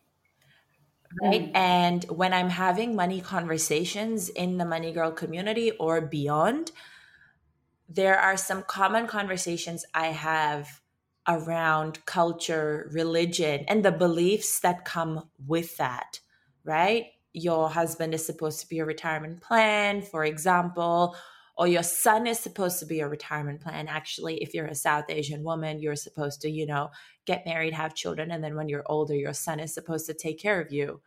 Right. 1.23 1.53
Mm. 1.53 1.57
And 1.57 2.05
when 2.05 2.33
I'm 2.33 2.51
having 2.51 2.95
money 2.95 3.21
conversations 3.21 4.29
in 4.29 4.59
the 4.59 4.65
Money 4.65 4.93
Girl 4.93 5.11
community 5.11 5.71
or 5.73 6.01
beyond, 6.01 6.73
there 7.89 8.19
are 8.19 8.37
some 8.37 8.63
common 8.63 9.07
conversations 9.07 9.85
I 9.95 10.09
have 10.09 10.81
around 11.29 12.05
culture, 12.07 12.91
religion, 12.93 13.65
and 13.69 13.85
the 13.85 13.93
beliefs 13.93 14.61
that 14.61 14.85
come 14.85 15.29
with 15.47 15.77
that, 15.77 16.21
right? 16.65 17.07
Your 17.35 17.69
husband 17.69 18.15
is 18.15 18.25
supposed 18.25 18.61
to 18.61 18.69
be 18.69 18.79
a 18.79 18.85
retirement 18.85 19.43
plan, 19.43 20.01
for 20.03 20.25
example, 20.25 21.15
or 21.57 21.67
your 21.67 21.83
son 21.83 22.27
is 22.27 22.39
supposed 22.39 22.79
to 22.79 22.87
be 22.87 23.01
a 23.01 23.09
retirement 23.09 23.61
plan. 23.61 23.89
Actually, 23.89 24.43
if 24.43 24.55
you're 24.55 24.67
a 24.67 24.75
South 24.75 25.05
Asian 25.09 25.43
woman, 25.45 25.81
you're 25.81 25.97
supposed 25.97 26.41
to, 26.41 26.51
you 26.51 26.67
know, 26.67 26.89
get 27.27 27.45
married, 27.45 27.75
have 27.75 27.95
children, 27.95 28.31
and 28.31 28.43
then 28.43 28.57
when 28.57 28.69
you're 28.69 28.85
older, 28.87 29.15
your 29.15 29.35
son 29.35 29.61
is 29.61 29.75
supposed 29.75 30.07
to 30.07 30.15
take 30.15 30.41
care 30.41 30.61
of 30.61 30.73
you. 30.73 31.01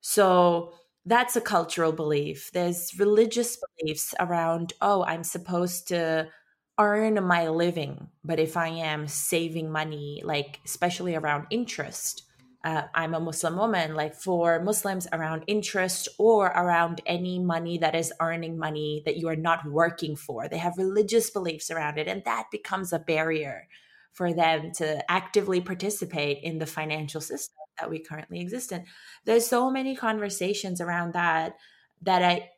So 0.00 0.74
that's 1.06 1.36
a 1.36 1.40
cultural 1.40 1.92
belief. 1.92 2.50
There's 2.52 2.98
religious 2.98 3.56
beliefs 3.78 4.14
around, 4.20 4.72
oh, 4.80 5.04
I'm 5.04 5.24
supposed 5.24 5.88
to 5.88 6.28
earn 6.78 7.22
my 7.24 7.48
living, 7.48 8.08
but 8.24 8.40
if 8.40 8.56
I 8.56 8.68
am 8.68 9.06
saving 9.06 9.70
money, 9.70 10.22
like 10.24 10.60
especially 10.64 11.14
around 11.14 11.46
interest, 11.50 12.22
uh, 12.64 12.84
I'm 12.94 13.14
a 13.14 13.20
Muslim 13.20 13.56
woman, 13.56 13.94
like 13.94 14.14
for 14.14 14.60
Muslims 14.62 15.06
around 15.12 15.44
interest 15.46 16.08
or 16.18 16.46
around 16.46 17.02
any 17.04 17.38
money 17.38 17.76
that 17.78 17.94
is 17.94 18.12
earning 18.20 18.58
money 18.58 19.02
that 19.04 19.18
you 19.18 19.28
are 19.28 19.36
not 19.36 19.70
working 19.70 20.16
for, 20.16 20.48
they 20.48 20.58
have 20.58 20.78
religious 20.78 21.30
beliefs 21.30 21.70
around 21.70 21.98
it. 21.98 22.08
And 22.08 22.24
that 22.24 22.46
becomes 22.50 22.92
a 22.92 22.98
barrier 22.98 23.68
for 24.12 24.32
them 24.32 24.72
to 24.76 25.10
actively 25.10 25.60
participate 25.60 26.42
in 26.42 26.58
the 26.58 26.66
financial 26.66 27.20
system 27.20 27.56
that 27.78 27.90
we 27.90 27.98
currently 27.98 28.40
exist 28.40 28.72
in. 28.72 28.84
There's 29.26 29.46
so 29.46 29.70
many 29.70 29.94
conversations 29.94 30.80
around 30.80 31.12
that 31.12 31.56
that 32.02 32.22
I 32.22 32.50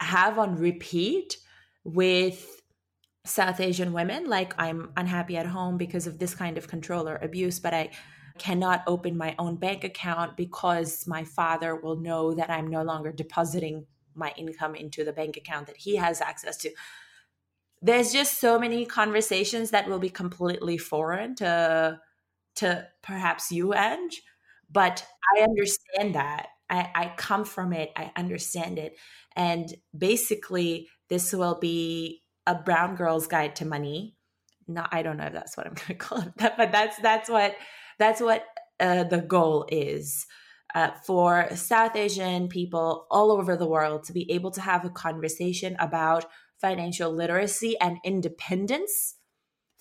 have 0.00 0.38
on 0.38 0.56
repeat 0.56 1.38
with 1.84 2.60
South 3.24 3.60
Asian 3.60 3.92
women, 3.92 4.26
like 4.28 4.54
I'm 4.58 4.92
unhappy 4.96 5.36
at 5.36 5.46
home 5.46 5.78
because 5.78 6.06
of 6.06 6.18
this 6.18 6.34
kind 6.34 6.58
of 6.58 6.68
control 6.68 7.08
or 7.08 7.16
abuse, 7.16 7.58
but 7.58 7.72
I 7.72 7.90
cannot 8.38 8.82
open 8.86 9.16
my 9.16 9.34
own 9.38 9.56
bank 9.56 9.84
account 9.84 10.36
because 10.36 11.06
my 11.06 11.24
father 11.24 11.74
will 11.76 11.96
know 11.96 12.34
that 12.34 12.50
I'm 12.50 12.66
no 12.66 12.82
longer 12.82 13.12
depositing 13.12 13.86
my 14.14 14.32
income 14.36 14.74
into 14.74 15.04
the 15.04 15.12
bank 15.12 15.36
account 15.36 15.66
that 15.68 15.76
he 15.76 15.96
has 15.96 16.20
access 16.20 16.56
to. 16.58 16.70
There's 17.80 18.12
just 18.12 18.40
so 18.40 18.58
many 18.58 18.86
conversations 18.86 19.70
that 19.70 19.88
will 19.88 19.98
be 19.98 20.10
completely 20.10 20.78
foreign 20.78 21.34
to 21.36 22.00
to 22.56 22.86
perhaps 23.02 23.50
you, 23.50 23.74
Ange, 23.74 24.22
but 24.70 25.04
I 25.36 25.42
understand 25.42 26.14
that. 26.14 26.48
I, 26.70 26.90
I 26.94 27.12
come 27.16 27.44
from 27.44 27.72
it. 27.72 27.90
I 27.96 28.12
understand 28.16 28.78
it. 28.78 28.96
And 29.34 29.74
basically, 29.96 30.88
this 31.08 31.32
will 31.32 31.58
be 31.58 32.22
a 32.46 32.54
brown 32.54 32.96
girl's 32.96 33.26
guide 33.26 33.56
to 33.56 33.64
money. 33.64 34.16
No, 34.66 34.86
I 34.90 35.02
don't 35.02 35.16
know 35.16 35.26
if 35.26 35.32
that's 35.32 35.56
what 35.56 35.66
I'm 35.66 35.74
going 35.74 35.88
to 35.88 35.94
call 35.94 36.20
it, 36.20 36.32
but 36.36 36.72
that's 36.72 36.96
that's 36.98 37.28
what 37.28 37.56
that's 37.98 38.20
what 38.20 38.44
uh, 38.80 39.04
the 39.04 39.20
goal 39.20 39.66
is 39.70 40.26
uh, 40.74 40.90
for 41.06 41.48
South 41.54 41.96
Asian 41.96 42.48
people 42.48 43.06
all 43.10 43.30
over 43.30 43.56
the 43.56 43.68
world 43.68 44.04
to 44.04 44.12
be 44.12 44.30
able 44.32 44.50
to 44.52 44.60
have 44.60 44.84
a 44.84 44.90
conversation 44.90 45.76
about 45.78 46.26
financial 46.60 47.12
literacy 47.12 47.78
and 47.80 47.98
independence 48.04 49.16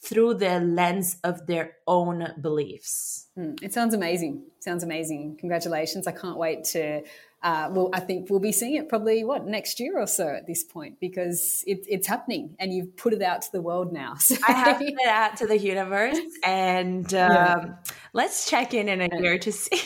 through 0.04 0.34
the 0.34 0.60
lens 0.60 1.18
of 1.24 1.48
their 1.48 1.78
own 1.88 2.34
beliefs. 2.42 3.28
Mm, 3.40 3.64
it 3.64 3.74
sounds 3.74 3.94
amazing. 3.94 4.44
Sounds 4.60 4.84
amazing. 4.84 5.38
Congratulations. 5.40 6.08
I 6.08 6.12
can't 6.12 6.38
wait 6.38 6.66
to 6.66 7.04
uh, 7.44 7.70
well, 7.72 7.90
I 7.92 8.00
think 8.00 8.30
we'll 8.30 8.40
be 8.40 8.54
seeing 8.54 8.76
it 8.76 8.88
probably 8.88 9.26
what 9.26 9.46
next 9.46 9.80
year 9.80 10.00
or 10.00 10.08
so 10.08 10.30
at 10.30 10.48
this 10.48 10.64
point 10.64 11.00
because 11.02 11.62
it, 11.68 11.86
it's 11.90 12.08
happening 12.08 12.56
and 12.58 12.74
you've 12.74 12.96
put 12.96 13.12
it 13.12 13.22
out 13.22 13.42
to 13.44 13.52
the 13.52 13.62
world 13.62 13.92
now. 13.92 14.16
So. 14.24 14.36
I 14.48 14.54
have 14.54 14.78
put 14.78 14.88
it 14.88 15.08
out 15.08 15.38
to 15.38 15.48
the 15.48 15.58
universe, 15.58 16.18
and 16.46 17.06
um, 17.14 17.32
yeah. 17.32 17.66
let's 18.14 18.50
check 18.50 18.74
in 18.74 18.88
in 18.88 19.02
a 19.02 19.10
year 19.20 19.38
to 19.38 19.52
see. 19.52 19.82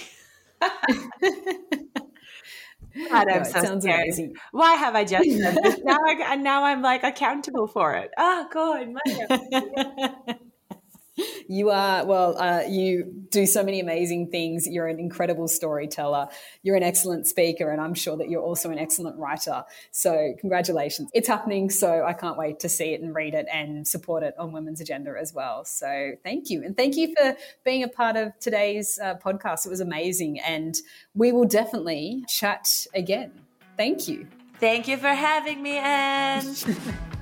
God, 3.10 3.28
I'm 3.30 3.44
so 3.46 3.62
sounds 3.64 3.84
scared. 3.84 4.02
amazing. 4.02 4.36
Why 4.52 4.76
have 4.76 4.96
I 4.96 5.06
just 5.06 5.28
now, 5.84 5.98
I, 6.06 6.36
now 6.36 6.66
I'm 6.66 6.84
like 6.84 7.04
accountable 7.04 7.66
for 7.68 7.96
it. 7.96 8.12
Oh 8.16 8.48
God, 8.54 8.96
you 11.48 11.70
are 11.70 12.06
well 12.06 12.38
uh, 12.38 12.64
you 12.68 13.04
do 13.30 13.46
so 13.46 13.64
many 13.64 13.80
amazing 13.80 14.30
things. 14.30 14.68
You're 14.68 14.88
an 14.88 15.00
incredible 15.00 15.48
storyteller. 15.48 16.28
You're 16.64 16.76
an 16.76 16.84
excellent 16.84 17.28
speaker 17.28 17.72
and 17.72 17.82
i'm 17.82 17.94
sure 17.94 18.18
that 18.18 18.30
you're 18.30 18.42
also 18.42 18.70
an 18.72 18.80
excellent 18.80 19.18
writer. 19.18 19.64
So 19.92 20.36
congratulations. 20.40 21.10
It's 21.14 21.28
happening 21.28 21.70
so 21.70 22.04
i 22.06 22.14
can't 22.14 22.38
wait 22.38 22.60
to 22.60 22.70
see 22.70 22.94
it 22.94 23.02
and 23.02 23.14
read 23.16 23.34
it 23.34 23.48
and 23.52 23.88
support 23.88 24.24
it 24.24 24.36
on 24.38 24.52
women's 24.52 24.82
agenda 24.82 25.14
as 25.20 25.34
well. 25.34 25.66
So 25.66 26.14
thank 26.24 26.50
you. 26.50 26.64
And 26.64 26.76
thank 26.76 26.96
you 26.96 27.14
for 27.18 27.36
being 27.64 27.84
a 27.84 27.88
part 27.88 28.16
of 28.16 28.38
today's 28.40 29.00
uh, 29.02 29.16
podcast. 29.16 29.66
It 29.66 29.70
was 29.70 29.82
amazing 29.82 30.40
and 30.40 30.76
we 31.14 31.32
will 31.32 31.46
definitely 31.46 32.24
chat 32.28 32.86
again. 32.94 33.32
Thank 33.76 34.08
you. 34.08 34.28
Thank 34.60 34.88
you 34.88 34.98
for 34.98 35.10
having 35.10 35.62
me 35.62 35.78
anne 35.78 36.56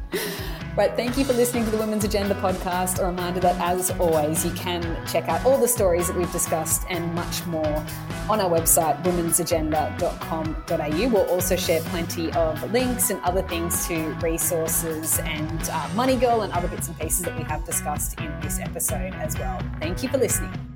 Right, 0.77 0.93
thank 0.97 1.17
you 1.17 1.23
for 1.23 1.31
listening 1.31 1.63
to 1.63 1.71
the 1.71 1.77
Women's 1.77 2.03
Agenda 2.03 2.35
podcast. 2.35 2.99
A 2.99 3.05
reminder 3.05 3.39
that, 3.39 3.55
as 3.61 3.91
always, 3.91 4.43
you 4.43 4.51
can 4.51 4.83
check 5.07 5.29
out 5.29 5.45
all 5.45 5.57
the 5.57 5.69
stories 5.69 6.07
that 6.07 6.17
we've 6.17 6.29
discussed 6.33 6.85
and 6.89 7.15
much 7.15 7.45
more 7.45 7.85
on 8.29 8.41
our 8.41 8.49
website, 8.49 9.01
womensagenda.com.au. 9.03 11.09
We'll 11.09 11.29
also 11.29 11.55
share 11.55 11.79
plenty 11.83 12.29
of 12.33 12.61
links 12.73 13.09
and 13.09 13.21
other 13.21 13.43
things 13.43 13.87
to 13.87 14.09
resources 14.21 15.17
and 15.19 15.69
uh, 15.69 15.87
Money 15.95 16.17
Girl 16.17 16.41
and 16.41 16.51
other 16.51 16.67
bits 16.67 16.89
and 16.89 16.99
pieces 16.99 17.21
that 17.21 17.37
we 17.37 17.45
have 17.45 17.63
discussed 17.63 18.19
in 18.19 18.37
this 18.41 18.59
episode 18.59 19.13
as 19.13 19.39
well. 19.39 19.61
Thank 19.79 20.03
you 20.03 20.09
for 20.09 20.17
listening. 20.17 20.74